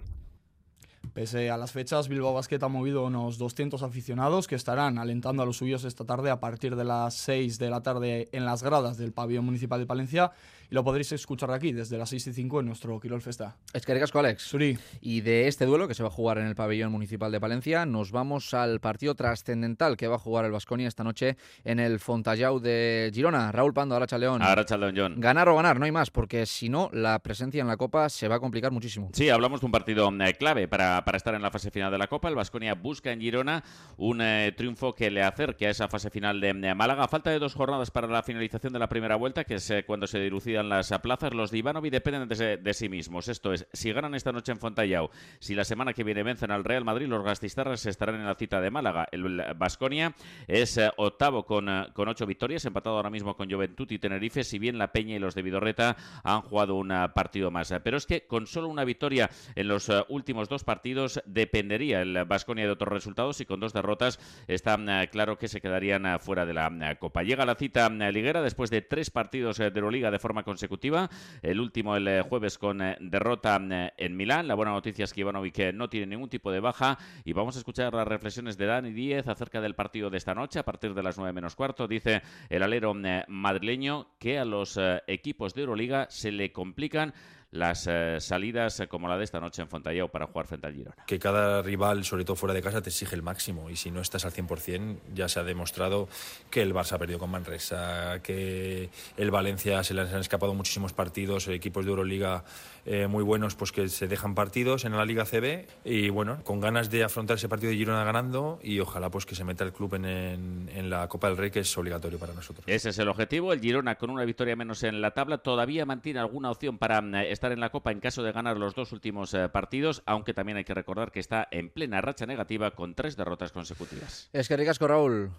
Pese 1.12 1.50
a 1.50 1.56
las 1.56 1.72
fechas, 1.72 2.08
Bilbao 2.08 2.34
Basket 2.34 2.62
ha 2.62 2.68
movido 2.68 3.04
unos 3.06 3.38
200 3.38 3.82
aficionados 3.82 4.46
que 4.46 4.54
estarán 4.54 4.98
alentando 4.98 5.42
a 5.42 5.46
los 5.46 5.56
suyos 5.56 5.84
esta 5.84 6.04
tarde 6.04 6.30
a 6.30 6.40
partir 6.40 6.76
de 6.76 6.84
las 6.84 7.14
6 7.14 7.58
de 7.58 7.70
la 7.70 7.82
tarde 7.82 8.28
en 8.32 8.44
las 8.44 8.62
gradas 8.62 8.98
del 8.98 9.12
pabellón 9.12 9.44
municipal 9.44 9.80
de 9.80 9.86
Palencia 9.86 10.32
y 10.70 10.74
lo 10.74 10.84
podréis 10.84 11.12
escuchar 11.12 11.50
aquí 11.50 11.72
desde 11.72 11.96
las 11.98 12.10
6 12.10 12.28
y 12.28 12.32
5 12.32 12.60
en 12.60 12.66
nuestro 12.66 12.98
Quirol 13.00 13.22
Festa. 13.22 13.56
Es 13.72 13.84
que 13.84 13.92
Alex. 13.92 14.42
Suri. 14.42 14.78
Y 15.00 15.20
de 15.20 15.48
este 15.48 15.66
duelo 15.66 15.88
que 15.88 15.94
se 15.94 16.02
va 16.02 16.08
a 16.08 16.12
jugar 16.12 16.38
en 16.38 16.46
el 16.46 16.54
pabellón 16.54 16.92
municipal 16.92 17.30
de 17.30 17.40
Palencia, 17.40 17.86
nos 17.86 18.10
vamos 18.10 18.54
al 18.54 18.80
partido 18.80 19.14
trascendental 19.14 19.96
que 19.96 20.08
va 20.08 20.16
a 20.16 20.18
jugar 20.18 20.44
el 20.44 20.52
Vasconia 20.52 20.88
esta 20.88 21.04
noche 21.04 21.36
en 21.64 21.80
el 21.80 22.00
Fontallau 22.00 22.60
de 22.60 23.10
Girona. 23.14 23.52
Raúl 23.52 23.74
Pando, 23.74 23.96
Aracha 23.96 24.18
León. 24.18 24.42
Aracha 24.42 24.76
León, 24.76 24.94
John. 24.96 25.20
Ganar 25.20 25.48
o 25.48 25.56
ganar, 25.56 25.78
no 25.78 25.84
hay 25.84 25.92
más, 25.92 26.10
porque 26.10 26.46
si 26.46 26.68
no, 26.68 26.90
la 26.92 27.18
presencia 27.20 27.60
en 27.60 27.68
la 27.68 27.76
Copa 27.76 28.08
se 28.08 28.28
va 28.28 28.36
a 28.36 28.40
complicar 28.40 28.72
muchísimo. 28.72 29.10
Sí, 29.12 29.28
hablamos 29.28 29.60
de 29.60 29.66
un 29.66 29.72
partido 29.72 30.10
eh, 30.20 30.34
clave 30.34 30.68
para, 30.68 31.04
para, 31.04 31.16
estar 31.16 31.34
en 31.34 31.42
la 31.42 31.50
fase 31.50 31.70
final 31.70 31.90
de 31.90 31.98
la 31.98 32.06
Copa. 32.06 32.28
El 32.28 32.34
Vasconia 32.34 32.74
busca 32.74 33.12
en 33.12 33.20
Girona 33.20 33.62
un 33.96 34.20
eh, 34.20 34.52
triunfo 34.56 34.94
que 34.94 35.10
le 35.10 35.22
acerque 35.22 35.66
a 35.66 35.70
esa 35.70 35.88
fase 35.88 36.10
final 36.10 36.40
de, 36.40 36.54
Málaga. 36.74 37.08
Falta 37.08 37.30
de 37.30 37.38
dos 37.38 37.54
jornadas 37.54 37.90
para 37.90 38.06
la 38.06 38.22
finalización 38.22 38.72
de 38.72 38.78
la 38.78 38.88
primera 38.88 39.16
vuelta, 39.16 39.44
que 39.44 39.54
es 39.54 39.70
eh, 39.70 39.84
cuando 39.86 40.06
se 40.06 40.18
dilucida 40.18 40.57
las 40.64 40.92
plazas. 41.02 41.34
Los 41.34 41.50
de 41.50 41.58
Ivanovi 41.58 41.90
dependen 41.90 42.28
de, 42.28 42.74
sí 42.74 42.88
mismos. 42.88 43.28
Esto 43.28 43.52
es, 43.52 43.66
si 43.72 43.92
ganan 43.92 44.14
esta 44.14 44.32
noche 44.32 44.52
en 44.52 44.58
Fontallao, 44.58 45.10
si 45.38 45.54
la 45.54 45.64
semana 45.64 45.92
que 45.92 46.04
viene 46.04 46.22
vencen 46.22 46.50
al 46.50 46.64
Real 46.64 46.84
Madrid, 46.84 47.06
los 47.06 47.24
gastistarras 47.24 47.84
estarán 47.86 48.16
en 48.16 48.26
la 48.26 48.34
cita 48.34 48.60
de 48.60 48.70
Málaga. 48.70 49.06
El 49.12 49.42
Basconia 49.56 50.14
es 50.46 50.76
eh, 50.78 50.90
octavo 50.96 51.44
con, 51.44 51.68
eh, 51.68 51.86
con 51.92 52.08
ocho 52.08 52.26
victorias, 52.26 52.64
empatado 52.64 52.96
ahora 52.96 53.10
mismo 53.10 53.36
con 53.36 53.50
Juventud 53.50 53.90
y 53.90 53.98
Tenerife, 53.98 54.44
si 54.44 54.58
bien 54.58 54.78
la 54.78 54.92
Peña 54.92 55.16
y 55.16 55.18
los 55.18 55.34
de 55.34 55.42
Vidorreta 55.42 55.96
han 56.24 56.42
jugado 56.42 56.76
un 56.76 56.88
partido 57.14 57.50
más. 57.50 57.72
Pero 57.82 57.96
es 57.96 58.06
que 58.06 58.26
con 58.26 58.46
solo 58.46 58.68
una 58.68 58.84
victoria 58.84 59.30
en 59.54 59.68
los 59.68 59.90
últimos 60.08 60.48
dos 60.48 60.64
partidos 60.64 61.20
dependería 61.26 62.02
el 62.02 62.24
Basconia 62.24 62.64
de 62.64 62.72
otros 62.72 62.92
resultados 62.92 63.40
y 63.40 63.46
con 63.46 63.60
dos 63.60 63.72
derrotas 63.72 64.18
está 64.46 64.78
claro 65.10 65.38
que 65.38 65.48
se 65.48 65.60
quedarían 65.60 66.18
fuera 66.20 66.46
de 66.46 66.54
la 66.54 66.96
Copa. 66.98 67.22
Llega 67.22 67.44
la 67.44 67.54
cita 67.54 67.88
liguera 67.88 68.42
después 68.42 68.70
de 68.70 68.82
tres 68.82 69.10
partidos 69.10 69.58
de 69.58 69.66
Euroliga 69.66 70.10
de 70.10 70.18
forma 70.18 70.42
consecutiva. 70.48 71.10
El 71.42 71.60
último 71.60 71.94
el 71.94 72.22
jueves 72.22 72.56
con 72.56 72.78
derrota 73.00 73.60
en 73.96 74.16
Milán. 74.16 74.48
La 74.48 74.54
buena 74.54 74.72
noticia 74.72 75.04
es 75.04 75.12
que 75.12 75.20
Ivanovic 75.20 75.74
no 75.74 75.90
tiene 75.90 76.06
ningún 76.06 76.30
tipo 76.30 76.50
de 76.50 76.60
baja 76.60 76.98
y 77.24 77.34
vamos 77.34 77.56
a 77.56 77.58
escuchar 77.58 77.92
las 77.92 78.08
reflexiones 78.08 78.56
de 78.56 78.64
Dani 78.64 78.92
Díez 78.92 79.28
acerca 79.28 79.60
del 79.60 79.74
partido 79.74 80.08
de 80.08 80.16
esta 80.16 80.34
noche 80.34 80.58
a 80.58 80.64
partir 80.64 80.94
de 80.94 81.02
las 81.02 81.18
9 81.18 81.34
menos 81.34 81.54
cuarto. 81.54 81.86
Dice 81.86 82.22
el 82.48 82.62
alero 82.62 82.94
madrileño 83.28 84.08
que 84.18 84.38
a 84.38 84.46
los 84.46 84.80
equipos 85.06 85.52
de 85.52 85.60
Euroliga 85.60 86.06
se 86.08 86.32
le 86.32 86.50
complican 86.50 87.12
las 87.50 87.86
eh, 87.86 88.18
salidas 88.20 88.78
eh, 88.80 88.88
como 88.88 89.08
la 89.08 89.16
de 89.16 89.24
esta 89.24 89.40
noche 89.40 89.62
en 89.62 89.68
Fontallao 89.68 90.08
para 90.08 90.26
jugar 90.26 90.46
frente 90.46 90.66
al 90.66 90.74
Girona. 90.74 91.04
Que 91.06 91.18
cada 91.18 91.62
rival, 91.62 92.04
sobre 92.04 92.24
todo 92.24 92.36
fuera 92.36 92.54
de 92.54 92.62
casa, 92.62 92.82
te 92.82 92.90
exige 92.90 93.14
el 93.14 93.22
máximo 93.22 93.70
y 93.70 93.76
si 93.76 93.90
no 93.90 94.00
estás 94.00 94.24
al 94.24 94.32
100% 94.32 94.98
ya 95.14 95.28
se 95.28 95.40
ha 95.40 95.44
demostrado 95.44 96.08
que 96.50 96.62
el 96.62 96.74
Barça 96.74 96.92
ha 96.92 96.98
perdido 96.98 97.18
con 97.18 97.30
Manresa, 97.30 98.20
que 98.22 98.90
el 99.16 99.30
Valencia 99.30 99.82
se 99.82 99.94
le 99.94 100.02
han 100.02 100.20
escapado 100.20 100.54
muchísimos 100.54 100.92
partidos, 100.92 101.48
equipos 101.48 101.84
de 101.84 101.90
Euroliga 101.90 102.44
eh, 102.90 103.06
muy 103.06 103.22
buenos 103.22 103.54
pues 103.54 103.70
que 103.70 103.88
se 103.88 104.08
dejan 104.08 104.34
partidos 104.34 104.86
en 104.86 104.96
la 104.96 105.04
Liga 105.04 105.26
CB 105.26 105.66
y 105.84 106.08
bueno, 106.08 106.42
con 106.42 106.58
ganas 106.58 106.88
de 106.88 107.04
afrontar 107.04 107.36
ese 107.36 107.46
partido 107.46 107.70
de 107.70 107.76
Girona 107.76 108.02
ganando 108.02 108.58
y 108.62 108.80
ojalá 108.80 109.10
pues 109.10 109.26
que 109.26 109.34
se 109.34 109.44
meta 109.44 109.62
el 109.62 109.72
club 109.72 109.94
en, 109.94 110.70
en, 110.74 110.88
la 110.88 111.06
Copa 111.06 111.28
del 111.28 111.36
Rey 111.36 111.50
que 111.50 111.60
es 111.60 111.78
obligatorio 111.78 112.18
para 112.18 112.32
nosotros. 112.32 112.64
Ese 112.66 112.88
es 112.88 112.98
el 112.98 113.08
objetivo, 113.08 113.52
el 113.52 113.60
Girona 113.60 113.96
con 113.96 114.08
una 114.08 114.24
victoria 114.24 114.56
menos 114.56 114.82
en 114.84 115.02
la 115.02 115.10
tabla 115.10 115.36
todavía 115.36 115.84
mantiene 115.84 116.20
alguna 116.20 116.50
opción 116.50 116.78
para 116.78 117.02
mm, 117.02 117.16
estar 117.38 117.52
en 117.52 117.60
la 117.60 117.70
Copa 117.70 117.92
en 117.92 118.00
caso 118.00 118.24
de 118.24 118.32
ganar 118.32 118.56
los 118.56 118.74
dos 118.74 118.92
últimos 118.92 119.32
eh, 119.32 119.48
partidos, 119.48 120.02
aunque 120.06 120.34
también 120.34 120.58
hay 120.58 120.64
que 120.64 120.74
recordar 120.74 121.12
que 121.12 121.20
está 121.20 121.46
en 121.52 121.70
plena 121.70 122.00
racha 122.00 122.26
negativa 122.26 122.72
con 122.72 122.94
tres 122.96 123.16
derrotas 123.16 123.52
consecutivas. 123.52 124.28
Es 124.32 124.48
que 124.48 124.56
Raúl. 124.88 125.30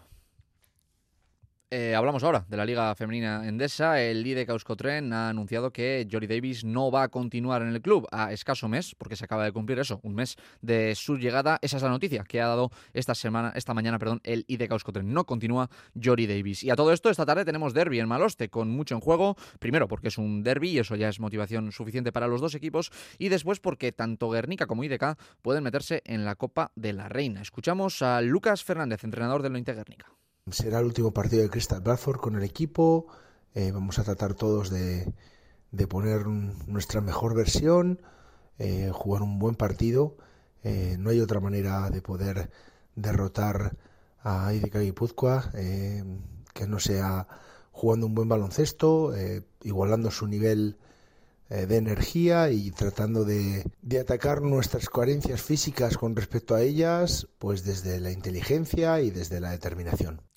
Eh, 1.72 1.94
hablamos 1.94 2.24
ahora 2.24 2.48
de 2.50 2.58
la 2.58 2.66
Liga 2.66 2.96
Femenina 2.96 3.48
Endesa. 3.48 4.02
El 4.02 4.24
líder 4.24 4.50
Euskotren 4.50 5.14
ha 5.14 5.30
anunciado 5.30 5.72
que 5.72 6.08
Jory 6.12 6.26
Davis 6.26 6.64
no 6.64 6.90
va 6.90 7.04
a 7.04 7.10
continuar 7.10 7.62
en 7.62 7.68
el 7.68 7.80
club 7.80 8.08
a 8.12 8.34
escaso 8.34 8.68
mes, 8.68 8.96
porque 8.96 9.16
se 9.16 9.26
acaba 9.26 9.44
de 9.44 9.52
cumplir 9.52 9.78
eso, 9.78 10.00
un 10.02 10.16
mes 10.16 10.36
de 10.62 10.96
su 10.96 11.18
llegada. 11.18 11.60
Esa 11.62 11.78
es 11.78 11.84
la 11.84 11.90
noticia 11.90 12.24
que 12.24 12.42
ha 12.42 12.48
dado 12.48 12.72
esta 12.94 13.14
semana, 13.14 13.54
esta 13.56 13.76
mañana, 13.76 14.00
perdón, 14.00 14.20
el 14.24 14.46
IDK 14.48 14.72
Euskotren. 14.72 15.14
No 15.14 15.26
continúa 15.26 15.70
Jory 15.94 16.26
Davis. 16.26 16.64
Y 16.64 16.72
a 16.72 16.76
todo 16.76 16.92
esto, 16.92 17.12
esta 17.12 17.28
tarde 17.28 17.46
tenemos 17.46 17.76
derby 17.76 18.00
en 18.00 18.08
Maloste, 18.08 18.50
con 18.50 18.72
mucho 18.72 18.96
en 18.96 19.02
juego. 19.02 19.36
Primero, 19.60 19.88
porque 19.88 20.08
es 20.08 20.18
un 20.18 20.42
derby 20.42 20.72
y 20.72 20.80
eso 20.80 20.96
ya 20.96 21.08
es 21.08 21.20
motivación 21.20 21.72
suficiente 21.72 22.12
para 22.12 22.26
los 22.28 22.42
dos 22.42 22.56
equipos. 22.56 22.92
Y 23.20 23.30
después, 23.30 23.60
porque 23.60 23.92
tanto 23.92 24.32
Guernica 24.32 24.66
como 24.66 24.84
IDK 24.84 25.20
pueden 25.44 25.64
meterse 25.64 26.02
en 26.06 26.26
la 26.26 26.34
Copa 26.34 26.72
de 26.76 26.94
la 26.94 27.10
Reina. 27.10 27.44
Escuchamos 27.44 28.02
a 28.02 28.22
Lucas 28.22 28.64
Fernández, 28.64 29.04
entrenador 29.04 29.44
del 29.44 29.52
Nointe 29.52 29.76
Guernica. 29.76 30.08
Será 30.52 30.80
el 30.80 30.86
último 30.86 31.12
partido 31.12 31.44
de 31.44 31.50
Crystal 31.50 31.82
Bradford 31.82 32.20
con 32.20 32.36
el 32.36 32.44
equipo. 32.44 33.08
Eh, 33.54 33.72
vamos 33.72 34.00
a 34.00 34.04
tratar 34.04 34.34
todos 34.34 34.70
de, 34.70 35.14
poner 35.88 36.28
nuestra 36.28 37.02
mejor 37.02 37.36
versión, 37.36 38.02
eh, 38.58 38.92
jugar 38.94 39.22
un 39.22 39.40
buen 39.40 39.56
partido. 39.56 40.18
Eh, 40.64 40.98
no 41.00 41.10
hay 41.10 41.20
otra 41.20 41.40
manera 41.40 41.90
de 41.90 42.02
poder 42.02 42.50
derrotar 42.96 43.76
a 44.24 44.54
Idika 44.54 44.80
Guipúzcoa 44.80 45.52
que 45.52 46.68
no 46.68 46.80
sea 46.80 47.28
jugando 47.72 48.08
un 48.08 48.16
buen 48.16 48.28
baloncesto, 48.28 49.14
igualando 49.64 50.12
su 50.12 50.28
nivel 50.28 50.78
de 51.50 51.78
energía 51.78 52.52
y 52.52 52.72
tratando 52.72 53.24
de, 53.24 53.66
de, 53.82 54.00
atacar 54.00 54.42
nuestras 54.42 54.90
carencias 54.90 55.42
físicas 55.42 55.98
con 55.98 56.16
respecto 56.16 56.54
a 56.56 56.62
ellas, 56.62 57.28
pues 57.40 57.64
desde 57.64 58.00
la 58.00 58.12
inteligencia 58.12 59.02
y 59.02 59.10
desde 59.10 59.40
la 59.40 59.52
determinación. 59.52 60.29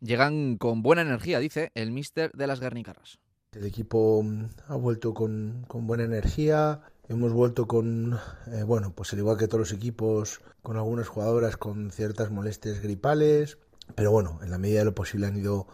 Llegan 0.00 0.58
con 0.58 0.82
buena 0.82 1.02
energía, 1.02 1.38
dice 1.38 1.70
el 1.74 1.90
mister 1.90 2.30
de 2.32 2.46
las 2.46 2.60
Guernicarras. 2.60 3.18
El 3.52 3.64
equipo 3.64 4.22
mm, 4.22 4.44
ha 4.68 4.76
vuelto 4.76 5.14
con, 5.14 5.64
buena 5.70 6.04
energía, 6.04 6.82
hemos 7.08 7.32
vuelto 7.32 7.66
con, 7.66 8.18
eh, 8.52 8.62
bueno, 8.62 8.92
pues 8.94 9.14
al 9.14 9.20
igual 9.20 9.38
que 9.38 9.48
todos 9.48 9.60
los 9.60 9.72
equipos, 9.72 10.42
con 10.62 10.76
algunas 10.76 11.08
jugadoras 11.08 11.56
con 11.56 11.90
ciertas 11.90 12.30
molestias 12.30 12.82
gripales, 12.82 13.56
pero 13.94 14.10
bueno, 14.10 14.38
en 14.42 14.50
la 14.50 14.58
medida 14.58 14.80
de 14.80 14.84
lo 14.84 14.94
posible 14.94 15.28
han 15.28 15.38
ido 15.38 15.66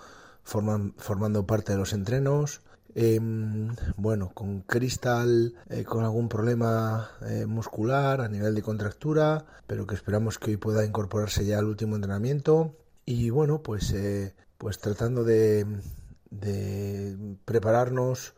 formando 0.44 1.46
parte 1.46 1.72
de 1.72 1.78
los 1.78 1.92
entrenos. 1.92 2.62
Em, 2.94 3.74
bueno, 3.96 4.32
con 4.34 4.60
Cristal 4.60 5.54
eh, 5.70 5.82
con 5.82 6.04
algún 6.04 6.28
problema 6.28 7.10
eh, 7.22 7.46
muscular 7.46 8.20
a 8.20 8.28
nivel 8.28 8.54
de 8.54 8.62
contractura, 8.62 9.46
pero 9.66 9.86
que 9.86 9.94
esperamos 9.94 10.38
que 10.38 10.50
hoy 10.50 10.56
pueda 10.58 10.84
incorporarse 10.84 11.44
ya 11.44 11.58
al 11.58 11.64
último 11.64 11.96
entrenamiento 11.96 12.76
y 13.04 13.30
bueno, 13.30 13.62
pues, 13.62 13.92
eh, 13.92 14.34
pues 14.58 14.78
tratando 14.78 15.24
de, 15.24 15.66
prepararnos, 17.44 18.34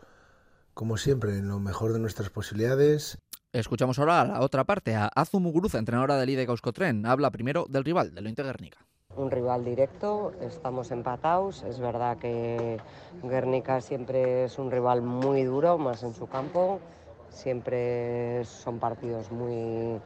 como 0.73 0.97
siempre, 0.97 1.39
en 1.39 1.49
lo 1.49 1.61
mejor 1.61 1.93
de 1.93 1.99
nuestras 1.99 2.31
posibilidades. 2.31 3.19
Escuchamos 3.53 3.99
ahora 3.99 4.21
a 4.21 4.25
la 4.25 4.41
otra 4.41 4.65
parte, 4.65 4.97
a 4.97 5.07
Azu 5.07 5.39
Muguruza, 5.39 5.79
entrenadora 5.79 6.17
del 6.17 6.31
IDE 6.31 6.47
Tren. 6.75 7.07
Habla 7.07 7.31
primero 7.31 7.67
del 7.69 7.85
rival, 7.85 8.15
del 8.15 8.27
Inter 8.27 8.47
Guernica. 8.47 8.79
Un 9.17 9.31
rival 9.31 9.65
directo, 9.65 10.33
estamos 10.41 10.91
empatados. 10.91 11.63
Es 11.63 11.79
verdad 11.79 12.19
que 12.19 12.79
Guernica 13.23 13.81
siempre 13.81 14.45
es 14.45 14.59
un 14.59 14.73
rival 14.73 15.03
muy 15.03 15.45
duro, 15.45 15.79
más 15.79 16.03
en 16.03 16.15
su 16.15 16.27
campo. 16.27 16.81
Siempre 17.29 18.45
son 18.45 18.81
partidos 18.81 19.31
muy, 19.31 20.01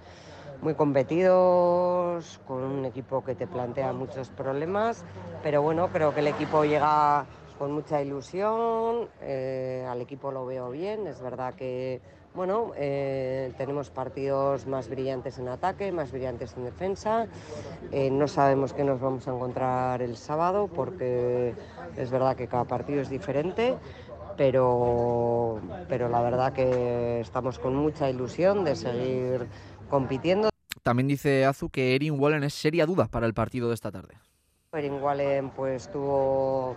muy 0.63 0.75
competidos, 0.75 2.41
con 2.47 2.63
un 2.63 2.85
equipo 2.85 3.23
que 3.25 3.35
te 3.35 3.47
plantea 3.47 3.93
muchos 3.93 4.29
problemas, 4.29 5.05
pero 5.43 5.63
bueno, 5.63 5.89
creo 5.89 6.15
que 6.15 6.21
el 6.21 6.29
equipo 6.29 6.65
llega 6.65 7.27
con 7.59 7.73
mucha 7.73 8.01
ilusión, 8.01 9.09
eh, 9.21 9.87
al 9.89 10.01
equipo 10.01 10.31
lo 10.31 10.47
veo 10.47 10.71
bien, 10.71 11.07
es 11.07 11.21
verdad 11.21 11.55
que 11.55 12.01
bueno, 12.35 12.71
eh, 12.77 13.53
tenemos 13.59 13.91
partidos 13.91 14.67
más 14.67 14.89
brillantes 14.89 15.39
en 15.39 15.49
ataque, 15.49 15.91
más 15.91 16.13
brillantes 16.13 16.55
en 16.57 16.65
defensa, 16.65 17.27
eh, 17.91 18.11
no 18.11 18.29
sabemos 18.29 18.73
qué 18.73 18.85
nos 18.85 19.01
vamos 19.01 19.27
a 19.27 19.33
encontrar 19.33 20.03
el 20.03 20.17
sábado 20.17 20.69
porque 20.73 21.55
es 21.97 22.11
verdad 22.11 22.37
que 22.37 22.47
cada 22.47 22.65
partido 22.65 23.01
es 23.01 23.11
diferente, 23.11 23.75
pero, 24.37 25.59
pero 25.89 26.09
la 26.09 26.23
verdad 26.23 26.53
que 26.53 27.21
estamos 27.21 27.59
con 27.59 27.75
mucha 27.75 28.09
ilusión 28.09 28.65
de 28.65 28.77
seguir 28.77 29.49
compitiendo. 29.89 30.51
También 30.83 31.09
dice 31.09 31.45
Azu 31.45 31.69
que 31.69 31.95
Erin 31.95 32.19
Wallen 32.19 32.45
es 32.45 32.55
seria 32.55 32.87
duda 32.87 33.07
para 33.07 33.27
el 33.27 33.35
partido 33.35 33.69
de 33.69 33.75
esta 33.75 33.91
tarde. 33.91 34.15
Erin 34.73 35.03
Wallen 35.03 35.51
pues 35.51 35.91
tuvo 35.91 36.77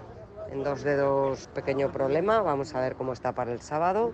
en 0.52 0.64
dos 0.64 0.84
dedos 0.84 1.48
pequeño 1.54 1.92
problema, 1.92 2.42
vamos 2.42 2.74
a 2.76 2.82
ver 2.82 2.96
cómo 2.96 3.14
está 3.14 3.34
para 3.34 3.52
el 3.52 3.62
sábado. 3.62 4.14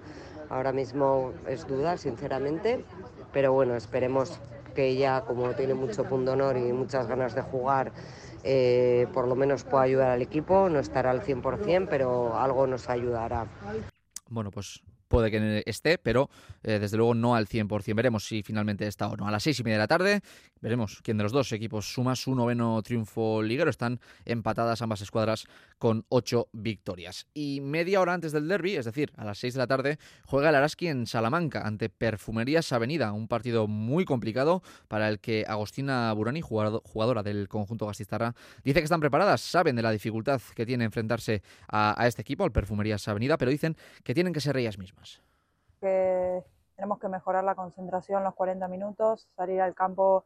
Ahora 0.49 0.71
mismo 0.71 1.33
es 1.47 1.67
duda, 1.67 1.97
sinceramente, 1.97 2.85
pero 3.33 3.53
bueno, 3.53 3.75
esperemos 3.75 4.39
que 4.75 4.87
ella, 4.87 5.21
como 5.25 5.53
tiene 5.55 5.73
mucho 5.73 6.05
punto 6.05 6.33
honor 6.33 6.57
y 6.57 6.71
muchas 6.71 7.07
ganas 7.07 7.35
de 7.35 7.41
jugar, 7.41 7.91
eh, 8.43 9.07
por 9.13 9.27
lo 9.27 9.35
menos 9.35 9.63
pueda 9.63 9.83
ayudar 9.83 10.11
al 10.11 10.21
equipo. 10.21 10.69
No 10.69 10.79
estará 10.79 11.11
al 11.11 11.21
100%, 11.21 11.87
pero 11.89 12.37
algo 12.37 12.67
nos 12.67 12.87
ayudará. 12.89 13.47
Bueno, 14.29 14.51
pues 14.51 14.81
puede 15.07 15.31
que 15.31 15.63
esté, 15.65 15.97
pero 15.97 16.29
eh, 16.63 16.79
desde 16.79 16.97
luego 16.97 17.13
no 17.13 17.35
al 17.35 17.47
100%. 17.47 17.95
Veremos 17.95 18.27
si 18.27 18.43
finalmente 18.43 18.87
está 18.87 19.07
o 19.07 19.15
no. 19.15 19.27
A 19.27 19.31
las 19.31 19.43
seis 19.43 19.59
y 19.59 19.63
media 19.63 19.77
de 19.77 19.83
la 19.83 19.87
tarde 19.87 20.21
veremos 20.61 21.01
quién 21.03 21.17
de 21.17 21.23
los 21.23 21.31
dos 21.31 21.51
equipos 21.51 21.93
suma 21.93 22.15
su 22.15 22.35
noveno 22.35 22.81
triunfo 22.81 23.41
liguero. 23.41 23.69
Están 23.69 23.99
empatadas 24.25 24.81
ambas 24.81 25.01
escuadras 25.01 25.47
con 25.77 26.05
ocho 26.09 26.49
victorias. 26.53 27.27
Y 27.33 27.61
media 27.61 28.01
hora 28.01 28.13
antes 28.13 28.31
del 28.31 28.47
derby, 28.47 28.75
es 28.75 28.85
decir, 28.85 29.11
a 29.15 29.25
las 29.25 29.37
seis 29.37 29.53
de 29.53 29.59
la 29.59 29.67
tarde, 29.67 29.99
juega 30.25 30.49
el 30.49 30.55
Araski 30.55 30.87
en 30.87 31.05
Salamanca 31.07 31.61
ante 31.65 31.89
Perfumerías 31.89 32.71
Avenida, 32.71 33.13
un 33.13 33.27
partido 33.27 33.67
muy 33.67 34.05
complicado 34.05 34.63
para 34.87 35.09
el 35.09 35.19
que 35.19 35.45
Agostina 35.47 36.11
Burani, 36.13 36.41
jugadora 36.41 37.23
del 37.23 37.47
conjunto 37.47 37.85
gastistarra, 37.85 38.35
dice 38.63 38.79
que 38.79 38.85
están 38.85 38.99
preparadas, 38.99 39.41
saben 39.41 39.75
de 39.75 39.81
la 39.81 39.91
dificultad 39.91 40.41
que 40.55 40.65
tiene 40.65 40.85
enfrentarse 40.85 41.43
a 41.67 42.07
este 42.07 42.21
equipo, 42.21 42.43
al 42.43 42.51
Perfumerías 42.51 43.07
Avenida, 43.07 43.37
pero 43.37 43.51
dicen 43.51 43.75
que 44.03 44.13
tienen 44.13 44.33
que 44.33 44.41
ser 44.41 44.57
ellas 44.57 44.77
mismas. 44.77 44.96
Que 45.79 46.43
tenemos 46.75 46.99
que 46.99 47.07
mejorar 47.07 47.43
la 47.43 47.55
concentración 47.55 48.23
los 48.23 48.35
40 48.35 48.67
minutos, 48.67 49.27
salir 49.35 49.61
al 49.61 49.73
campo 49.73 50.25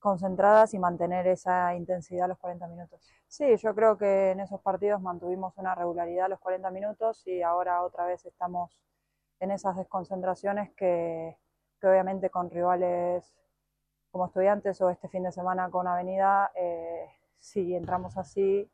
concentradas 0.00 0.74
y 0.74 0.78
mantener 0.78 1.26
esa 1.26 1.74
intensidad 1.74 2.26
los 2.26 2.38
40 2.38 2.66
minutos. 2.68 3.06
Sí, 3.28 3.56
yo 3.56 3.74
creo 3.74 3.96
que 3.96 4.30
en 4.30 4.40
esos 4.40 4.60
partidos 4.60 5.00
mantuvimos 5.00 5.56
una 5.58 5.74
regularidad 5.74 6.28
los 6.28 6.40
40 6.40 6.70
minutos 6.70 7.26
y 7.26 7.42
ahora 7.42 7.82
otra 7.82 8.06
vez 8.06 8.24
estamos 8.24 8.80
en 9.38 9.50
esas 9.50 9.76
desconcentraciones 9.76 10.72
que, 10.74 11.36
que 11.80 11.86
obviamente 11.86 12.30
con 12.30 12.50
rivales 12.50 13.34
como 14.10 14.26
estudiantes 14.26 14.80
o 14.80 14.90
este 14.90 15.08
fin 15.08 15.22
de 15.22 15.32
semana 15.32 15.70
con 15.70 15.86
Avenida, 15.86 16.50
eh, 16.54 17.06
si 17.38 17.74
entramos 17.74 18.16
así 18.16 18.68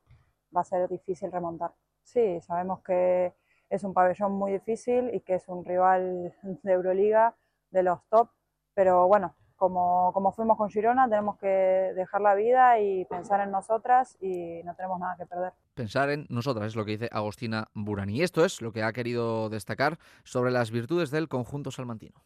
va 0.56 0.62
a 0.62 0.64
ser 0.64 0.88
difícil 0.88 1.30
remontar. 1.30 1.72
Sí, 2.02 2.40
sabemos 2.40 2.80
que 2.82 3.34
es 3.70 3.84
un 3.84 3.94
pabellón 3.94 4.32
muy 4.32 4.52
difícil 4.52 5.14
y 5.14 5.20
que 5.20 5.34
es 5.34 5.48
un 5.48 5.64
rival 5.64 6.34
de 6.62 6.72
Euroliga 6.72 7.34
de 7.70 7.82
los 7.82 8.02
top, 8.08 8.30
pero 8.74 9.06
bueno, 9.06 9.34
como, 9.56 10.12
como 10.12 10.32
fuimos 10.32 10.56
con 10.56 10.68
Girona, 10.70 11.08
tenemos 11.08 11.38
que 11.38 11.46
dejar 11.46 12.20
la 12.20 12.34
vida 12.34 12.78
y 12.78 13.04
pensar 13.06 13.40
en 13.40 13.50
nosotras 13.50 14.16
y 14.20 14.62
no 14.64 14.74
tenemos 14.74 15.00
nada 15.00 15.16
que 15.16 15.26
perder. 15.26 15.52
Pensar 15.74 16.10
en 16.10 16.26
nosotras 16.28 16.68
es 16.68 16.76
lo 16.76 16.84
que 16.84 16.92
dice 16.92 17.08
Agostina 17.10 17.68
Burani. 17.74 18.16
Y 18.16 18.22
esto 18.22 18.44
es 18.44 18.60
lo 18.60 18.72
que 18.72 18.82
ha 18.82 18.92
querido 18.92 19.48
destacar 19.48 19.98
sobre 20.24 20.50
las 20.50 20.70
virtudes 20.70 21.10
del 21.10 21.28
conjunto 21.28 21.70
salmantino. 21.70 22.20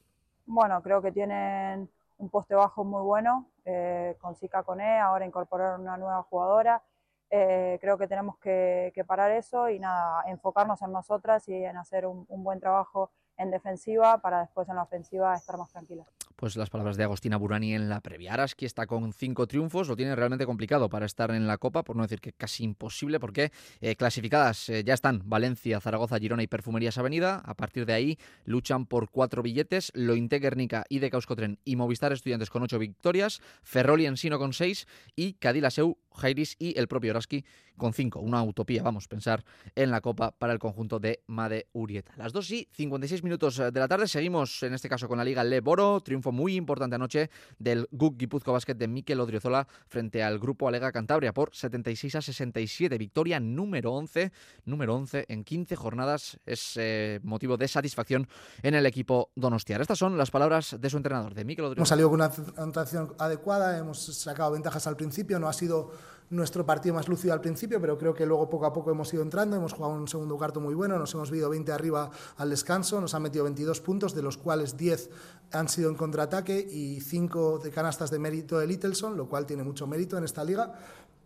Bueno, 0.47 0.83
creo 0.83 1.01
que 1.01 1.13
tienen 1.13 1.89
un 2.19 2.29
poste 2.29 2.55
bajo 2.55 2.85
muy 2.85 3.03
bueno 3.03 3.47
eh, 3.65 4.17
con 4.21 4.35
Sika 4.35 4.63
Cone, 4.65 4.99
ahora 4.99 5.25
incorporar 5.25 5.79
una 5.79 5.97
nueva 5.97 6.23
jugadora. 6.25 6.83
Eh, 7.31 7.79
creo 7.81 7.97
que 7.97 8.09
tenemos 8.09 8.37
que, 8.39 8.93
parar 9.07 9.31
eso 9.31 9.69
y 9.69 9.79
nada, 9.79 10.25
enfocarnos 10.27 10.83
en 10.83 10.93
nosotras 10.93 11.49
y 11.49 11.55
en 11.55 11.77
hacer 11.77 12.07
un, 12.07 12.27
un 12.29 12.43
buen 12.43 12.61
trabajo 12.61 13.11
en 13.37 13.51
defensiva 13.51 14.19
para 14.19 14.41
después 14.41 14.69
en 14.69 14.77
la 14.77 14.83
ofensiva 14.83 15.35
estar 15.35 15.57
más 15.57 15.71
tranquila 15.71 16.05
pues 16.41 16.57
las 16.57 16.71
palabras 16.71 16.97
de 16.97 17.05
Agostina 17.05 17.37
Burani 17.37 17.75
en 17.75 17.91
la 17.91 18.01
previa. 18.01 18.33
Araski 18.33 18.65
está 18.65 18.87
con 18.87 19.13
cinco 19.13 19.47
triunfos, 19.47 19.89
lo 19.89 19.95
tiene 19.95 20.17
realmente 20.17 20.47
complicado 20.47 20.89
para 20.89 21.05
estar 21.05 21.31
en 21.33 21.47
la 21.47 21.59
Copa, 21.59 21.85
por 21.85 21.97
no 21.97 22.03
decir 22.03 22.19
que 22.19 22.33
casi 22.33 22.65
imposible, 22.65 23.21
porque 23.21 23.53
eh, 23.83 23.95
clasificadas 23.95 24.71
eh, 24.71 24.83
ya 24.83 24.95
están 24.95 25.21
Valencia, 25.27 25.83
Zaragoza, 25.83 26.19
Girona 26.19 26.43
y 26.43 26.47
Perfumerías 26.47 26.97
Avenida. 26.97 27.43
A 27.45 27.53
partir 27.53 27.85
de 27.85 27.93
ahí 27.93 28.19
luchan 28.47 28.87
por 28.87 29.11
cuatro 29.11 29.43
billetes, 29.43 29.93
Lointe 29.95 30.39
Guernica 30.39 30.87
y 30.89 31.01
de 31.01 31.11
Causcotren 31.11 31.59
y 31.63 31.77
Movistar 31.77 32.11
Estudiantes 32.15 32.49
con 32.49 32.63
ocho 32.63 32.79
victorias, 32.79 33.43
Ferroli 33.63 34.07
Ensino 34.07 34.39
con 34.39 34.55
seis 34.55 34.87
y 35.15 35.35
Cadilaseu, 35.35 35.99
Jairis 36.15 36.57
y 36.59 36.79
el 36.79 36.89
propio 36.89 37.11
Araski 37.11 37.45
con 37.77 37.93
cinco. 37.93 38.21
Una 38.21 38.43
utopía, 38.43 38.83
vamos, 38.83 39.09
pensar 39.09 39.45
en 39.75 39.91
la 39.91 40.01
Copa 40.01 40.31
para 40.33 40.55
el 40.55 40.59
conjunto 40.59 40.99
de 40.99 41.23
Made 41.27 41.69
Urieta. 41.73 42.13
Las 42.17 42.33
dos 42.33 42.51
y 42.51 42.69
56 42.73 43.23
minutos 43.25 43.57
de 43.57 43.81
la 43.81 43.89
tarde, 43.89 44.09
seguimos 44.09 44.63
en 44.63 44.75
este 44.75 44.89
caso 44.89 45.07
con 45.07 45.19
la 45.19 45.25
Liga 45.25 45.45
Leboro, 45.45 46.01
triunfo 46.01 46.30
muy 46.33 46.57
importante 46.57 46.97
anoche 46.97 47.31
del 47.59 47.89
GUC 47.91 48.17
Guipuzco 48.19 48.53
Basket 48.53 48.75
de 48.75 48.89
Mikel 48.89 49.21
Odriozola 49.21 49.67
frente 49.87 50.23
al 50.23 50.39
grupo 50.39 50.69
Alega 50.69 50.93
Cantabria 50.93 51.33
por 51.33 51.55
76 51.55 52.15
a 52.17 52.23
67. 52.23 52.99
Victoria 52.99 53.41
número 53.41 53.93
11, 53.93 54.33
número 54.65 54.95
11 54.95 55.27
en 55.29 55.45
15 55.45 55.77
jornadas. 55.77 56.39
Es 56.47 56.77
eh, 56.77 57.21
motivo 57.23 57.57
de 57.57 57.69
satisfacción 57.69 58.29
en 58.63 58.75
el 58.75 58.87
equipo 58.87 59.31
donostiar. 59.35 59.81
Estas 59.81 59.99
son 59.99 60.17
las 60.19 60.31
palabras 60.31 60.77
de 60.79 60.91
su 60.91 60.97
entrenador, 60.97 61.35
de 61.35 61.45
Mikel 61.45 61.65
Odriozola. 61.65 61.81
Hemos 61.81 61.89
salido 61.89 62.11
con 62.11 62.21
una 62.21 62.33
anotación 62.57 63.15
adecuada, 63.19 63.79
hemos 63.79 63.99
sacado 64.01 64.53
ventajas 64.53 64.87
al 64.87 64.97
principio, 64.97 65.39
no 65.39 65.49
ha 65.49 65.53
sido 65.53 65.93
nuestro 66.31 66.65
partido 66.65 66.95
más 66.95 67.09
lúcido 67.09 67.35
al 67.35 67.41
principio, 67.41 67.81
pero 67.81 67.99
creo 67.99 68.15
que 68.15 68.25
luego 68.25 68.49
poco 68.49 68.67
a 68.67 68.73
poco 68.73 68.91
hemos 68.91 69.13
ido 69.13 69.23
entrando, 69.23 69.57
hemos 69.57 69.73
jugado 69.73 69.95
un 69.95 70.09
segundo 70.09 70.37
cuarto 70.37 70.61
muy 70.61 70.75
bueno, 70.75 70.99
nos 70.99 71.13
hemos 71.15 71.31
visto 71.31 71.51
20 71.51 71.73
arriba 71.73 72.11
al 72.37 72.51
descanso, 72.51 73.01
nos 73.01 73.15
han 73.15 73.23
metido 73.23 73.45
22 73.45 73.81
puntos, 73.81 74.15
de 74.15 74.23
los 74.23 74.39
cuales 74.39 74.77
10 74.77 75.11
han 75.53 75.69
sido 75.69 75.91
en 75.91 75.97
contraataque 75.97 76.59
y 76.59 77.01
5 77.01 77.59
de 77.59 77.71
canastas 77.71 78.11
de 78.11 78.21
mérito 78.21 78.59
de 78.59 78.69
Littleson, 78.69 79.17
lo 79.17 79.29
cual 79.29 79.45
tiene 79.45 79.65
mucho 79.65 79.87
mérito 79.87 80.17
en 80.17 80.25
esta 80.25 80.45
liga. 80.45 80.75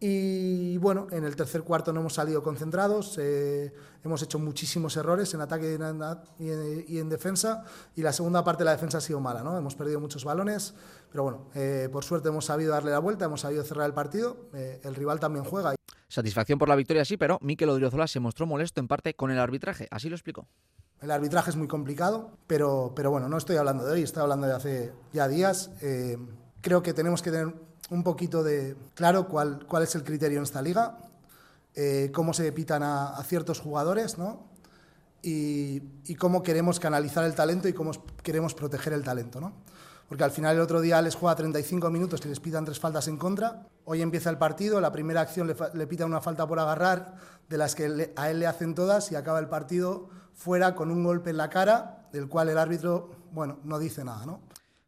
Y 0.06 0.76
bueno, 0.76 1.06
en 1.12 1.24
el 1.24 1.34
tercer 1.34 1.62
cuarto 1.62 1.90
no 1.90 2.00
hemos 2.00 2.12
salido 2.12 2.42
concentrados, 2.42 3.16
eh, 3.16 3.72
hemos 4.04 4.20
hecho 4.20 4.38
muchísimos 4.38 4.94
errores 4.98 5.32
en 5.32 5.40
ataque 5.40 5.78
y 6.38 6.98
en, 6.98 7.08
defensa, 7.08 7.64
y 7.96 8.02
la 8.02 8.12
segunda 8.12 8.44
parte 8.44 8.64
de 8.64 8.64
la 8.66 8.72
defensa 8.72 8.98
ha 8.98 9.00
sido 9.00 9.18
mala, 9.18 9.42
¿no? 9.42 9.56
Hemos 9.56 9.74
perdido 9.74 10.00
muchos 10.00 10.22
balones, 10.22 10.74
pero 11.10 11.22
bueno, 11.22 11.48
eh, 11.54 11.88
por 11.90 12.04
suerte 12.04 12.28
hemos 12.28 12.44
sabido 12.44 12.72
darle 12.72 12.90
la 12.90 12.98
vuelta, 12.98 13.24
hemos 13.24 13.40
sabido 13.40 13.64
cerrar 13.64 13.86
el 13.86 13.94
partido, 13.94 14.50
eh, 14.52 14.78
el 14.84 14.94
rival 14.94 15.20
también 15.20 15.42
juega. 15.46 15.74
Satisfacción 16.06 16.58
por 16.58 16.68
la 16.68 16.76
victoria, 16.76 17.06
sí, 17.06 17.16
pero 17.16 17.38
Mikel 17.40 17.70
Odriozola 17.70 18.06
se 18.06 18.20
mostró 18.20 18.44
molesto 18.44 18.82
en 18.82 18.88
parte 18.88 19.14
con 19.14 19.30
el 19.30 19.38
arbitraje, 19.38 19.88
así 19.90 20.10
lo 20.10 20.16
explicó. 20.16 20.46
El 21.00 21.10
arbitraje 21.12 21.48
es 21.48 21.56
muy 21.56 21.66
complicado, 21.66 22.36
pero, 22.46 22.92
pero 22.94 23.10
bueno, 23.10 23.30
no 23.30 23.38
estoy 23.38 23.56
hablando 23.56 23.86
de 23.86 23.92
hoy, 23.92 24.02
estoy 24.02 24.22
hablando 24.22 24.46
de 24.46 24.52
hace 24.52 24.92
ya 25.14 25.28
días. 25.28 25.70
creo 26.60 26.82
que 26.82 26.92
tenemos 26.92 27.22
que 27.22 27.30
tener 27.30 27.54
un 27.94 28.02
poquito 28.02 28.42
de 28.42 28.76
claro 28.94 29.28
cuál, 29.28 29.64
cuál 29.66 29.84
es 29.84 29.94
el 29.94 30.02
criterio 30.02 30.38
en 30.38 30.44
esta 30.44 30.60
liga, 30.60 30.98
eh, 31.74 32.10
cómo 32.12 32.34
se 32.34 32.50
pitan 32.52 32.82
a, 32.82 33.22
ciertos 33.24 33.60
jugadores, 33.60 34.18
¿no? 34.18 34.52
Y, 35.22 35.80
cómo 36.18 36.42
queremos 36.42 36.78
canalizar 36.78 37.24
el 37.24 37.34
talento 37.34 37.68
y 37.68 37.72
cómo 37.72 37.92
queremos 38.22 38.54
proteger 38.54 38.92
el 38.92 39.02
talento, 39.02 39.40
¿no? 39.40 39.52
Porque 40.08 40.22
al 40.22 40.30
final 40.30 40.56
el 40.56 40.60
otro 40.60 40.80
día 40.80 41.00
les 41.00 41.14
juega 41.14 41.34
35 41.34 41.88
minutos 41.90 42.20
y 42.24 42.28
les 42.28 42.40
pitan 42.40 42.64
tres 42.64 42.78
faltas 42.78 43.08
en 43.08 43.16
contra. 43.16 43.66
Hoy 43.86 44.02
empieza 44.02 44.28
el 44.28 44.36
partido, 44.36 44.80
la 44.80 44.92
primera 44.92 45.22
acción 45.22 45.46
le, 45.46 45.56
le 45.72 45.86
pita 45.86 46.04
una 46.04 46.20
falta 46.20 46.46
por 46.46 46.58
agarrar, 46.58 47.14
de 47.48 47.56
las 47.56 47.74
que 47.74 48.12
a 48.16 48.30
él 48.30 48.40
le 48.40 48.46
hacen 48.46 48.74
todas, 48.74 49.10
y 49.12 49.16
acaba 49.16 49.38
el 49.38 49.48
partido 49.48 50.10
fuera 50.34 50.74
con 50.74 50.90
un 50.90 51.04
golpe 51.04 51.30
en 51.30 51.38
la 51.38 51.48
cara, 51.48 52.06
del 52.12 52.28
cual 52.28 52.48
el 52.50 52.58
árbitro, 52.58 53.10
bueno, 53.32 53.58
no 53.64 53.78
dice 53.78 54.04
nada, 54.04 54.26
¿no? 54.26 54.40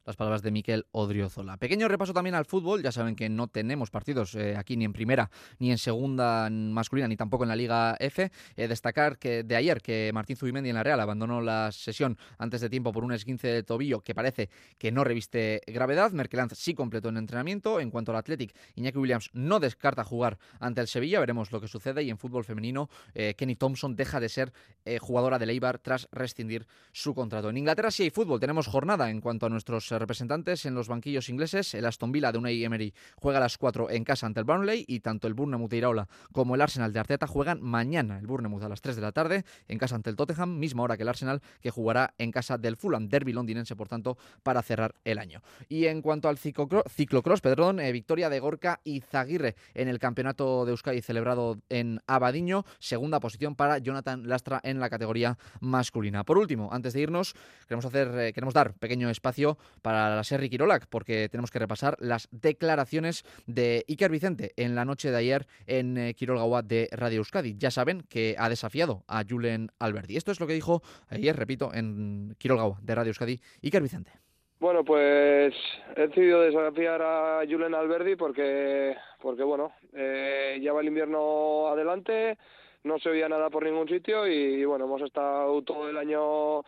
Las 0.07 0.17
palabras 0.17 0.41
de 0.43 0.53
Miquel 0.53 0.87
Odriozola. 0.93 1.57
Pequeño 1.57 1.89
repaso 1.89 2.15
también 2.15 2.37
al 2.37 2.45
fútbol. 2.45 2.83
Ya 2.83 2.93
saben 2.93 3.17
que 3.17 3.29
no 3.29 3.49
tenemos 3.49 3.91
partidos 3.91 4.35
eh, 4.37 4.57
aquí 4.57 4.77
ni 4.77 4.85
en 4.85 4.93
primera, 4.93 5.31
ni 5.59 5.73
en 5.73 5.79
segunda 5.79 6.49
masculina, 6.49 7.09
ni 7.09 7.17
tampoco 7.17 7.45
en 7.45 7.49
la 7.49 7.57
Liga 7.57 7.97
F. 7.99 8.31
Eh, 8.57 8.69
destacar 8.69 9.19
que 9.19 9.43
de 9.43 9.57
ayer 9.57 9.83
que 9.83 10.11
Martín 10.15 10.37
Zubimendi 10.37 10.71
en 10.71 10.77
la 10.77 10.85
Real 10.85 11.01
abandonó 11.01 11.41
la 11.41 11.73
sesión 11.73 12.17
antes 12.39 12.61
de 12.61 12.71
tiempo 12.71 12.93
por 12.93 13.05
un 13.05 13.13
esguince 13.13 13.49
de 13.49 13.63
tobillo 13.65 14.01
que 14.01 14.15
parece 14.15 14.49
que 14.79 14.93
no 14.93 15.03
reviste 15.03 15.61
gravedad. 15.67 16.13
Merkelanz 16.13 16.53
sí 16.55 16.75
completó 16.75 17.09
el 17.09 17.17
entrenamiento. 17.17 17.81
En 17.81 17.91
cuanto 17.91 18.13
al 18.13 18.19
Athletic, 18.19 18.55
Iñaki 18.77 18.99
Williams 18.99 19.31
no 19.33 19.59
descarta 19.59 20.05
jugar 20.05 20.39
ante 20.61 20.81
el 20.81 20.87
Sevilla. 20.87 21.19
Veremos 21.19 21.51
lo 21.51 21.61
que 21.61 21.67
sucede. 21.67 22.05
Y 22.05 22.11
en 22.11 22.19
fútbol 22.19 22.45
femenino, 22.45 22.89
eh, 23.15 23.35
Kenny 23.37 23.57
Thompson 23.57 23.97
deja 23.97 24.21
de 24.21 24.29
ser 24.29 24.53
jugadora 25.01 25.39
de 25.39 25.47
Eibar 25.47 25.79
tras 25.79 26.09
rescindir 26.13 26.67
su 26.93 27.15
contrato. 27.15 27.51
En 27.51 27.57
Inglaterra 27.57 27.91
sí 27.91 28.05
hay 28.05 28.11
fútbol. 28.11 28.39
Tenemos 28.39 28.69
jornada 28.69 29.11
en 29.11 29.21
cuanto 29.21 29.47
a 29.47 29.49
nuestros 29.49 29.91
representantes 29.99 30.67
en 30.67 30.75
los 30.75 30.89
banquillos 30.89 31.29
ingleses. 31.29 31.75
El 31.75 31.87
Aston 31.87 32.13
Villa 32.13 32.33
de 32.33 32.39
Unai 32.39 32.65
Emery 32.65 32.95
juega 33.17 33.39
a 33.39 33.41
las 33.41 33.59
4 33.59 33.91
en 33.91 34.05
casa 34.05 34.27
ante 34.27 34.41
el 34.41 34.45
Burnley 34.45 34.85
y 34.87 35.01
tanto 35.01 35.27
el 35.27 35.35
Bournemouth 35.35 35.71
de 35.71 35.77
Iraola 35.79 36.09
como 36.33 36.55
el 36.55 36.61
Arsenal 36.61 36.93
de 36.93 37.01
Arteta 37.01 37.27
juegan 37.27 37.63
mañana. 37.63 38.19
El 38.19 38.27
Bournemouth 38.27 38.63
a 38.63 38.69
las 38.69 38.81
3 38.81 38.97
de 38.97 39.03
la 39.03 39.13
tarde 39.13 39.45
en 39.69 39.79
casa 39.79 39.95
ante 39.95 40.11
el 40.11 40.17
Tottenham, 40.17 40.59
misma 40.59 40.83
hora 40.83 40.97
que 40.97 41.03
el 41.03 41.09
Arsenal 41.09 41.43
que 41.61 41.71
jugará 41.71 42.15
en 42.19 42.31
casa 42.31 42.59
del 42.59 42.77
Fulham, 42.77 43.09
derby 43.09 43.33
londinense 43.33 43.77
por 43.77 43.89
tanto 43.89 44.17
para 44.43 44.63
cerrar 44.63 44.95
el 45.05 45.19
año. 45.19 45.43
Y 45.69 45.87
en 45.87 46.03
cuanto 46.03 46.29
al 46.29 46.39
ciclocross, 46.39 47.41
perdón, 47.41 47.81
eh, 47.81 47.93
victoria 47.93 48.29
de 48.29 48.41
Gorka 48.41 48.81
y 48.85 49.01
Zaguirre 49.01 49.57
en 49.75 49.89
el 49.89 49.99
campeonato 49.99 50.65
de 50.65 50.73
Euskadi 50.73 51.01
celebrado 51.01 51.59
en 51.69 52.01
Abadiño, 52.07 52.65
segunda 52.79 53.21
posición 53.21 53.55
para 53.55 53.79
Jonathan 53.79 54.29
Lastra 54.29 54.61
en 54.63 54.81
la 54.81 54.91
categoría 54.91 55.39
masculina. 55.61 56.25
Por 56.25 56.39
último, 56.39 56.69
antes 56.73 56.93
de 56.93 57.01
irnos, 57.01 57.35
queremos 57.67 57.85
hacer 57.85 58.09
eh, 58.19 58.33
queremos 58.33 58.55
dar 58.55 58.75
pequeño 58.75 59.11
espacio 59.11 59.59
para 59.87 60.17
la 60.17 60.25
Serri 60.25 60.51
Quirolac, 60.51 60.89
porque 60.91 61.29
tenemos 61.29 61.53
que 61.53 61.61
repasar 61.61 61.97
las 62.01 62.29
declaraciones 62.33 63.23
de 63.47 63.85
Iker 63.89 64.11
Vicente 64.11 64.51
en 64.57 64.75
la 64.75 64.85
noche 64.85 65.13
de 65.13 65.17
ayer 65.17 65.47
en 65.69 65.97
eh, 65.97 66.15
Quirolgawa 66.15 66.63
de 66.63 66.89
Radio 66.91 67.19
Euskadi. 67.19 67.55
Ya 67.57 67.71
saben 67.71 68.03
que 68.11 68.35
ha 68.37 68.49
desafiado 68.49 69.05
a 69.07 69.23
Julen 69.23 69.69
Alberti. 69.79 70.17
Esto 70.17 70.33
es 70.33 70.41
lo 70.41 70.49
que 70.49 70.55
dijo 70.55 70.83
ayer, 71.09 71.37
repito, 71.37 71.71
en 71.73 72.35
Quirolgawa 72.37 72.81
de 72.83 72.95
Radio 72.97 73.11
Euskadi, 73.11 73.39
Iker 73.63 73.81
Vicente. 73.81 74.11
Bueno, 74.59 74.85
pues 74.85 75.55
he 75.95 76.01
decidido 76.01 76.41
desafiar 76.41 77.01
a 77.01 77.43
Julen 77.49 77.77
Alberdi 77.77 78.17
porque, 78.17 78.97
porque 79.23 79.45
bueno, 79.45 79.71
eh, 79.93 80.59
ya 80.61 80.73
va 80.73 80.81
el 80.81 80.89
invierno 80.89 81.69
adelante, 81.69 82.37
no 82.83 82.99
se 82.99 83.11
oía 83.11 83.29
nada 83.29 83.51
por 83.51 83.63
ningún 83.63 83.89
sitio 83.89 84.27
y, 84.27 84.65
bueno, 84.65 84.87
hemos 84.87 85.03
estado 85.03 85.63
todo 85.63 85.89
el 85.89 85.97
año 85.97 86.65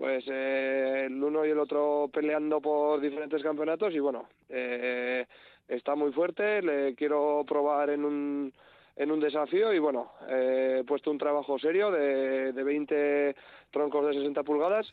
pues 0.00 0.24
eh, 0.28 1.08
el 1.08 1.22
uno 1.22 1.44
y 1.44 1.50
el 1.50 1.58
otro 1.58 2.08
peleando 2.10 2.58
por 2.58 3.02
diferentes 3.02 3.42
campeonatos 3.42 3.92
y 3.92 3.98
bueno, 3.98 4.30
eh, 4.48 5.26
está 5.68 5.94
muy 5.94 6.10
fuerte, 6.10 6.62
le 6.62 6.94
quiero 6.94 7.44
probar 7.46 7.90
en 7.90 8.06
un, 8.06 8.50
en 8.96 9.10
un 9.10 9.20
desafío 9.20 9.74
y 9.74 9.78
bueno, 9.78 10.12
eh, 10.26 10.78
he 10.80 10.84
puesto 10.84 11.10
un 11.10 11.18
trabajo 11.18 11.58
serio 11.58 11.90
de, 11.90 12.54
de 12.54 12.64
20 12.64 13.36
troncos 13.70 14.06
de 14.06 14.14
60 14.14 14.42
pulgadas 14.42 14.86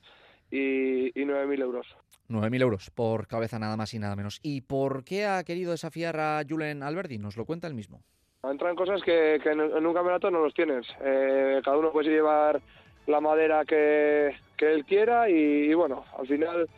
y, 0.51 1.07
y 1.17 1.25
9.000 1.25 1.61
euros. 1.61 1.87
9.000 2.27 2.61
euros 2.61 2.89
por 2.89 3.27
cabeza 3.27 3.59
nada 3.59 3.77
más 3.77 3.93
y 3.93 3.99
nada 3.99 4.17
menos. 4.17 4.41
¿Y 4.43 4.59
por 4.59 5.05
qué 5.05 5.25
ha 5.25 5.41
querido 5.45 5.71
desafiar 5.71 6.19
a 6.19 6.41
Julen 6.45 6.83
Alberdi? 6.83 7.17
Nos 7.17 7.37
lo 7.37 7.45
cuenta 7.45 7.67
él 7.67 7.75
mismo. 7.75 8.01
Entran 8.43 8.75
cosas 8.75 9.01
que, 9.03 9.39
que 9.41 9.51
en, 9.51 9.61
un 9.61 9.93
campeonato 9.93 10.29
no 10.29 10.43
los 10.43 10.53
tienes. 10.53 10.85
Eh, 10.99 11.61
cada 11.63 11.77
uno 11.77 11.93
puede 11.93 12.09
llevar 12.09 12.61
la 13.07 13.21
madera 13.21 13.65
que, 13.65 14.35
él 14.59 14.85
quiera 14.85 15.29
y, 15.29 15.73
bueno, 15.73 16.05
al 16.17 16.27
final 16.27 16.69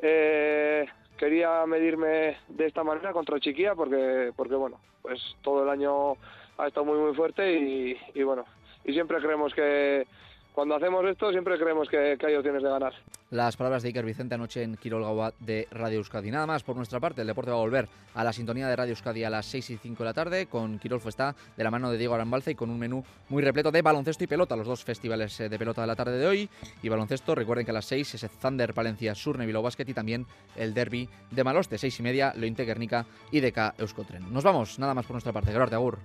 eh, 0.00 0.86
quería 1.16 1.64
medirme 1.66 2.36
de 2.48 2.66
esta 2.66 2.82
manera 2.82 3.12
contra 3.12 3.40
Chiquía 3.40 3.74
porque, 3.74 4.32
porque 4.36 4.54
bueno, 4.54 4.80
pues 5.02 5.20
todo 5.42 5.62
el 5.62 5.68
año 5.68 6.12
ha 6.58 6.68
estado 6.68 6.86
muy 6.86 6.98
muy 6.98 7.14
fuerte 7.14 7.52
y, 7.52 7.96
y 8.14 8.22
bueno, 8.22 8.44
y 8.84 8.92
siempre 8.92 9.18
creemos 9.18 9.54
que 9.54 10.06
cuando 10.54 10.76
hacemos 10.76 11.04
esto 11.04 11.32
siempre 11.32 11.58
creemos 11.58 11.88
que, 11.88 12.16
que 12.16 12.26
hay 12.26 12.40
de 12.40 12.60
ganar. 12.60 12.92
Las 13.30 13.56
palabras 13.56 13.82
de 13.82 13.88
Iker 13.88 14.04
Vicente 14.04 14.36
anoche 14.36 14.62
en 14.62 14.76
Quirol 14.76 15.32
de 15.40 15.66
Radio 15.72 15.98
Euskadi. 15.98 16.30
Nada 16.30 16.46
más 16.46 16.62
por 16.62 16.76
nuestra 16.76 17.00
parte, 17.00 17.22
el 17.22 17.26
deporte 17.26 17.50
va 17.50 17.56
a 17.56 17.60
volver 17.60 17.88
a 18.14 18.22
la 18.22 18.32
sintonía 18.32 18.68
de 18.68 18.76
Radio 18.76 18.92
Euskadi 18.92 19.24
a 19.24 19.30
las 19.30 19.46
6 19.46 19.70
y 19.70 19.76
5 19.78 20.04
de 20.04 20.08
la 20.08 20.14
tarde 20.14 20.46
con 20.46 20.78
Quirol 20.78 21.00
Fuesta 21.00 21.34
de 21.56 21.64
la 21.64 21.72
mano 21.72 21.90
de 21.90 21.98
Diego 21.98 22.14
Arambalza 22.14 22.52
y 22.52 22.54
con 22.54 22.70
un 22.70 22.78
menú 22.78 23.02
muy 23.30 23.42
repleto 23.42 23.72
de 23.72 23.82
baloncesto 23.82 24.22
y 24.22 24.28
pelota, 24.28 24.54
los 24.54 24.68
dos 24.68 24.84
festivales 24.84 25.40
eh, 25.40 25.48
de 25.48 25.58
pelota 25.58 25.80
de 25.80 25.88
la 25.88 25.96
tarde 25.96 26.18
de 26.18 26.26
hoy. 26.26 26.48
Y 26.82 26.88
baloncesto, 26.88 27.34
recuerden 27.34 27.64
que 27.64 27.72
a 27.72 27.74
las 27.74 27.86
6 27.86 28.14
es 28.14 28.30
Thunder 28.38 28.74
Palencia 28.74 29.16
Sur 29.16 29.36
Nevilo 29.36 29.60
Basket 29.60 29.88
y 29.88 29.94
también 29.94 30.24
el 30.54 30.72
derby 30.72 31.08
de 31.32 31.42
Maloste, 31.42 31.78
6 31.78 31.98
y 31.98 32.02
media, 32.04 32.32
Lointe 32.36 32.64
Guernica 32.64 33.06
y 33.32 33.40
DK 33.40 33.74
Euskotren. 33.78 34.32
Nos 34.32 34.44
vamos, 34.44 34.78
nada 34.78 34.94
más 34.94 35.04
por 35.04 35.14
nuestra 35.14 35.32
parte. 35.32 35.50
Gerard 35.50 35.74
Agur. 35.74 35.98